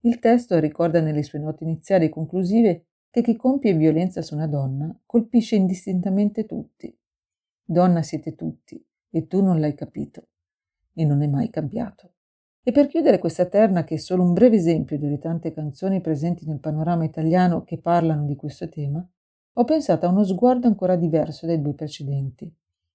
Il 0.00 0.18
testo 0.18 0.58
ricorda 0.58 1.00
nelle 1.00 1.22
sue 1.22 1.38
note 1.38 1.64
iniziali 1.64 2.06
e 2.06 2.08
conclusive 2.08 2.86
che 3.16 3.22
chi 3.22 3.36
compie 3.36 3.72
violenza 3.72 4.20
su 4.20 4.34
una 4.34 4.46
donna 4.46 4.94
colpisce 5.06 5.56
indistintamente 5.56 6.44
tutti. 6.44 6.94
Donna 7.64 8.02
siete 8.02 8.34
tutti 8.34 8.84
e 9.08 9.26
tu 9.26 9.40
non 9.40 9.58
l'hai 9.58 9.74
capito 9.74 10.26
e 10.92 11.06
non 11.06 11.22
è 11.22 11.26
mai 11.26 11.48
cambiato. 11.48 12.10
E 12.62 12.72
per 12.72 12.88
chiudere 12.88 13.18
questa 13.18 13.46
terna, 13.46 13.84
che 13.84 13.94
è 13.94 13.96
solo 13.96 14.22
un 14.22 14.34
breve 14.34 14.56
esempio 14.56 14.98
delle 14.98 15.18
tante 15.18 15.54
canzoni 15.54 16.02
presenti 16.02 16.44
nel 16.44 16.60
panorama 16.60 17.04
italiano 17.04 17.64
che 17.64 17.78
parlano 17.78 18.26
di 18.26 18.36
questo 18.36 18.68
tema, 18.68 19.02
ho 19.54 19.64
pensato 19.64 20.04
a 20.04 20.10
uno 20.10 20.22
sguardo 20.22 20.66
ancora 20.66 20.96
diverso 20.96 21.46
dai 21.46 21.62
due 21.62 21.72
precedenti. 21.72 22.54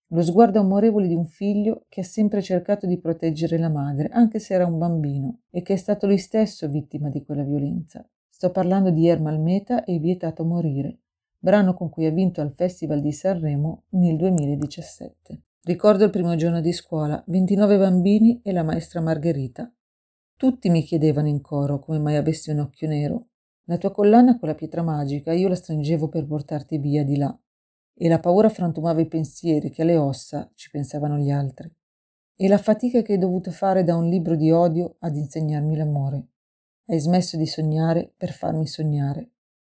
Lo 0.10 0.22
sguardo 0.22 0.60
amorevole 0.60 1.08
di 1.08 1.16
un 1.16 1.26
figlio 1.26 1.86
che 1.90 2.02
ha 2.02 2.04
sempre 2.04 2.44
cercato 2.44 2.86
di 2.86 3.00
proteggere 3.00 3.58
la 3.58 3.70
madre, 3.70 4.10
anche 4.10 4.38
se 4.38 4.54
era 4.54 4.68
un 4.68 4.78
bambino, 4.78 5.40
e 5.50 5.64
che 5.64 5.74
è 5.74 5.78
stato 5.78 6.06
lui 6.06 6.20
stesso 6.20 6.70
vittima 6.70 7.10
di 7.10 7.24
quella 7.26 7.42
violenza. 7.42 8.08
Sto 8.42 8.50
parlando 8.50 8.90
di 8.90 9.08
Ermal 9.08 9.40
Meta 9.40 9.84
e 9.84 10.00
Vietato 10.00 10.44
morire, 10.44 11.02
brano 11.38 11.76
con 11.76 11.92
cui 11.92 12.08
ha 12.08 12.10
vinto 12.10 12.42
al 12.42 12.56
Festival 12.56 13.00
di 13.00 13.12
Sanremo 13.12 13.84
nel 13.90 14.16
2017. 14.16 15.44
Ricordo 15.62 16.06
il 16.06 16.10
primo 16.10 16.36
giorno 16.36 16.60
di 16.60 16.74
scuola, 16.74 17.24
29 17.28 17.78
bambini 17.78 18.42
e 18.42 18.52
la 18.52 18.64
maestra 18.64 19.00
Margherita. 19.00 19.72
Tutti 20.36 20.72
mi 20.72 20.82
chiedevano 20.82 21.28
in 21.28 21.40
coro 21.40 21.78
come 21.78 22.00
mai 22.00 22.16
avessi 22.16 22.50
un 22.50 22.62
occhio 22.62 22.88
nero, 22.88 23.28
la 23.66 23.78
tua 23.78 23.92
collana 23.92 24.40
con 24.40 24.50
la 24.50 24.56
pietra 24.56 24.82
magica 24.82 25.34
io 25.34 25.48
la 25.48 25.54
stringevo 25.54 26.08
per 26.08 26.26
portarti 26.26 26.80
via 26.80 27.04
di 27.04 27.18
là, 27.18 27.40
e 27.94 28.10
la 28.10 28.20
paura 28.20 28.50
frantumava 28.50 29.02
i 29.02 29.08
pensieri 29.08 29.70
che 29.70 29.84
alle 29.84 29.98
ossa 29.98 30.50
ci 30.56 30.72
pensavano 30.72 31.20
gli 31.20 31.30
altri, 31.30 31.72
e 32.36 32.48
la 32.48 32.58
fatica 32.58 33.04
che 33.04 33.14
hai 33.14 33.20
dovuto 33.20 33.52
fare 33.52 33.84
da 33.84 33.96
un 33.96 34.10
libro 34.10 34.36
di 34.36 34.50
odio 34.50 34.96
ad 34.98 35.16
insegnarmi 35.16 35.78
l'amore. 35.78 36.30
Hai 36.92 37.00
smesso 37.00 37.38
di 37.38 37.46
sognare 37.46 38.12
per 38.18 38.34
farmi 38.34 38.68
sognare. 38.68 39.30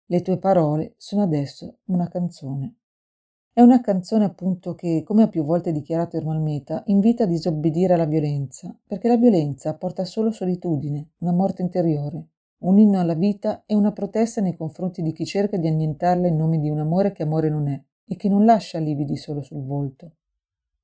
Le 0.08 0.22
tue 0.22 0.38
parole 0.38 0.96
sono 0.98 1.22
adesso 1.22 1.78
una 1.86 2.10
canzone. 2.10 2.76
È 3.54 3.62
una 3.62 3.80
canzone 3.80 4.26
appunto 4.26 4.76
che, 4.76 5.02
come 5.06 5.24
ha 5.24 5.30
più 5.30 5.46
volte 5.46 5.72
dichiarato 5.72 6.18
Ermal 6.18 6.42
Meta, 6.42 6.84
invita 6.88 7.24
a 7.24 7.28
disobbedire 7.28 7.94
alla 7.94 8.04
violenza, 8.04 8.78
perché 8.86 9.08
la 9.08 9.16
violenza 9.16 9.74
porta 9.76 10.04
solo 10.04 10.30
solitudine, 10.30 11.12
una 11.20 11.32
morte 11.32 11.62
interiore 11.62 12.26
un 12.66 12.80
inno 12.80 13.00
alla 13.00 13.14
vita 13.14 13.64
e 13.66 13.76
una 13.76 13.94
protesta 13.94 14.42
nei 14.42 14.58
confronti 14.58 15.02
di 15.02 15.14
chi 15.14 15.24
cerca 15.24 15.56
di 15.56 15.70
annientarla 15.70 16.28
in 16.28 16.36
nome 16.36 16.60
di 16.60 16.70
un 16.70 16.80
amore 16.80 17.14
che 17.14 17.24
amore 17.24 17.48
non 17.48 17.70
è 17.70 17.82
e 18.08 18.16
che 18.18 18.28
non 18.28 18.44
lascia 18.44 18.80
lividi 18.80 19.16
solo 19.16 19.42
sul 19.42 19.64
volto. 19.64 20.16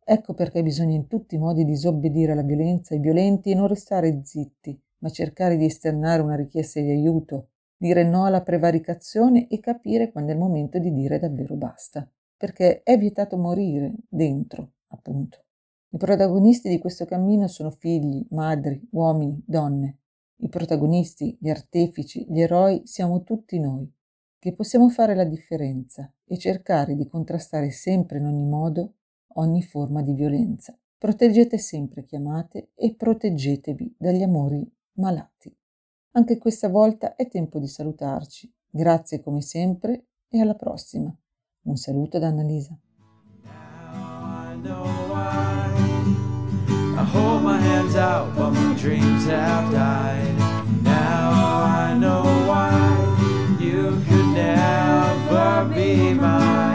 Ecco 0.01 0.33
perché 0.33 0.63
bisogna 0.63 0.95
in 0.95 1.07
tutti 1.07 1.35
i 1.35 1.39
modi 1.39 1.65
disobbedire 1.65 2.31
alla 2.31 2.41
violenza, 2.41 2.93
ai 2.93 3.01
violenti 3.01 3.51
e 3.51 3.55
non 3.55 3.67
restare 3.67 4.21
zitti, 4.23 4.79
ma 5.01 5.09
cercare 5.09 5.57
di 5.57 5.65
esternare 5.65 6.21
una 6.21 6.35
richiesta 6.35 6.79
di 6.79 6.89
aiuto, 6.89 7.49
dire 7.77 8.03
no 8.03 8.25
alla 8.25 8.41
prevaricazione 8.41 9.47
e 9.47 9.59
capire 9.59 10.11
quando 10.11 10.31
è 10.31 10.33
il 10.33 10.39
momento 10.39 10.79
di 10.79 10.91
dire 10.93 11.19
davvero 11.19 11.55
basta, 11.55 12.09
perché 12.37 12.83
è 12.83 12.97
vietato 12.97 13.37
morire 13.37 13.93
dentro, 14.07 14.73
appunto. 14.87 15.43
I 15.89 15.97
protagonisti 15.97 16.69
di 16.69 16.79
questo 16.79 17.05
cammino 17.05 17.47
sono 17.47 17.71
figli, 17.71 18.25
madri, 18.29 18.87
uomini, 18.91 19.43
donne, 19.45 19.97
i 20.37 20.49
protagonisti, 20.49 21.37
gli 21.39 21.49
artefici, 21.49 22.25
gli 22.29 22.41
eroi 22.41 22.81
siamo 22.85 23.23
tutti 23.23 23.59
noi, 23.59 23.91
che 24.39 24.53
possiamo 24.53 24.89
fare 24.89 25.13
la 25.13 25.23
differenza 25.23 26.11
e 26.25 26.37
cercare 26.37 26.95
di 26.95 27.07
contrastare 27.07 27.69
sempre 27.71 28.17
in 28.17 28.25
ogni 28.25 28.45
modo 28.45 28.93
ogni 29.35 29.61
forma 29.61 30.01
di 30.01 30.13
violenza. 30.13 30.75
Proteggete 30.97 31.57
sempre 31.57 32.05
chi 32.05 32.15
amate 32.15 32.69
e 32.75 32.95
proteggetevi 32.95 33.95
dagli 33.97 34.23
amori 34.23 34.67
malati. 35.01 35.53
Anche 36.11 36.37
questa 36.37 36.69
volta 36.69 37.15
è 37.15 37.27
tempo 37.27 37.59
di 37.59 37.67
salutarci. 37.67 38.53
Grazie 38.69 39.21
come 39.21 39.41
sempre 39.41 40.05
e 40.29 40.39
alla 40.39 40.55
prossima. 40.55 41.13
Un 41.63 41.75
saluto 41.75 42.19
da 42.19 42.27
Annalisa. 42.27 42.77
Now 50.83 51.31
I 51.65 51.93
know 51.97 52.23
why 52.47 53.57
you 53.59 54.01
could 54.07 54.33
never 54.33 55.65
be 55.65 56.13
mine, 56.13 56.70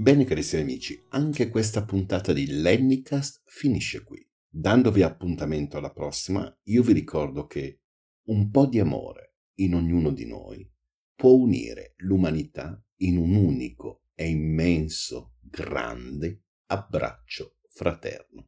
Ebbene, 0.00 0.24
carissimi 0.24 0.62
amici, 0.62 1.04
anche 1.10 1.50
questa 1.50 1.84
puntata 1.84 2.32
di 2.32 2.46
Lennycast 2.62 3.42
finisce 3.44 4.02
qui. 4.02 4.26
Dandovi 4.48 5.02
appuntamento 5.02 5.76
alla 5.76 5.92
prossima, 5.92 6.50
io 6.68 6.82
vi 6.82 6.94
ricordo 6.94 7.44
che 7.44 7.82
un 8.28 8.48
po' 8.50 8.64
di 8.64 8.80
amore 8.80 9.34
in 9.56 9.74
ognuno 9.74 10.10
di 10.10 10.24
noi 10.24 10.66
può 11.14 11.32
unire 11.32 11.92
l'umanità 11.98 12.82
in 13.00 13.18
un 13.18 13.34
unico 13.34 14.04
e 14.14 14.30
immenso, 14.30 15.34
grande 15.38 16.44
abbraccio 16.68 17.56
fraterno. 17.68 18.46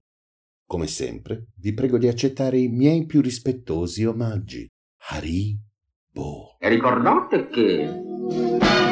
Come 0.64 0.86
sempre, 0.86 1.48
vi 1.56 1.74
prego 1.74 1.98
di 1.98 2.08
accettare 2.08 2.60
i 2.60 2.68
miei 2.68 3.04
più 3.04 3.20
rispettosi 3.20 4.06
omaggi. 4.06 4.66
Hari 5.10 5.60
Bo. 6.08 6.56
E 6.58 6.68
ricordate 6.70 7.46
che 7.48 8.91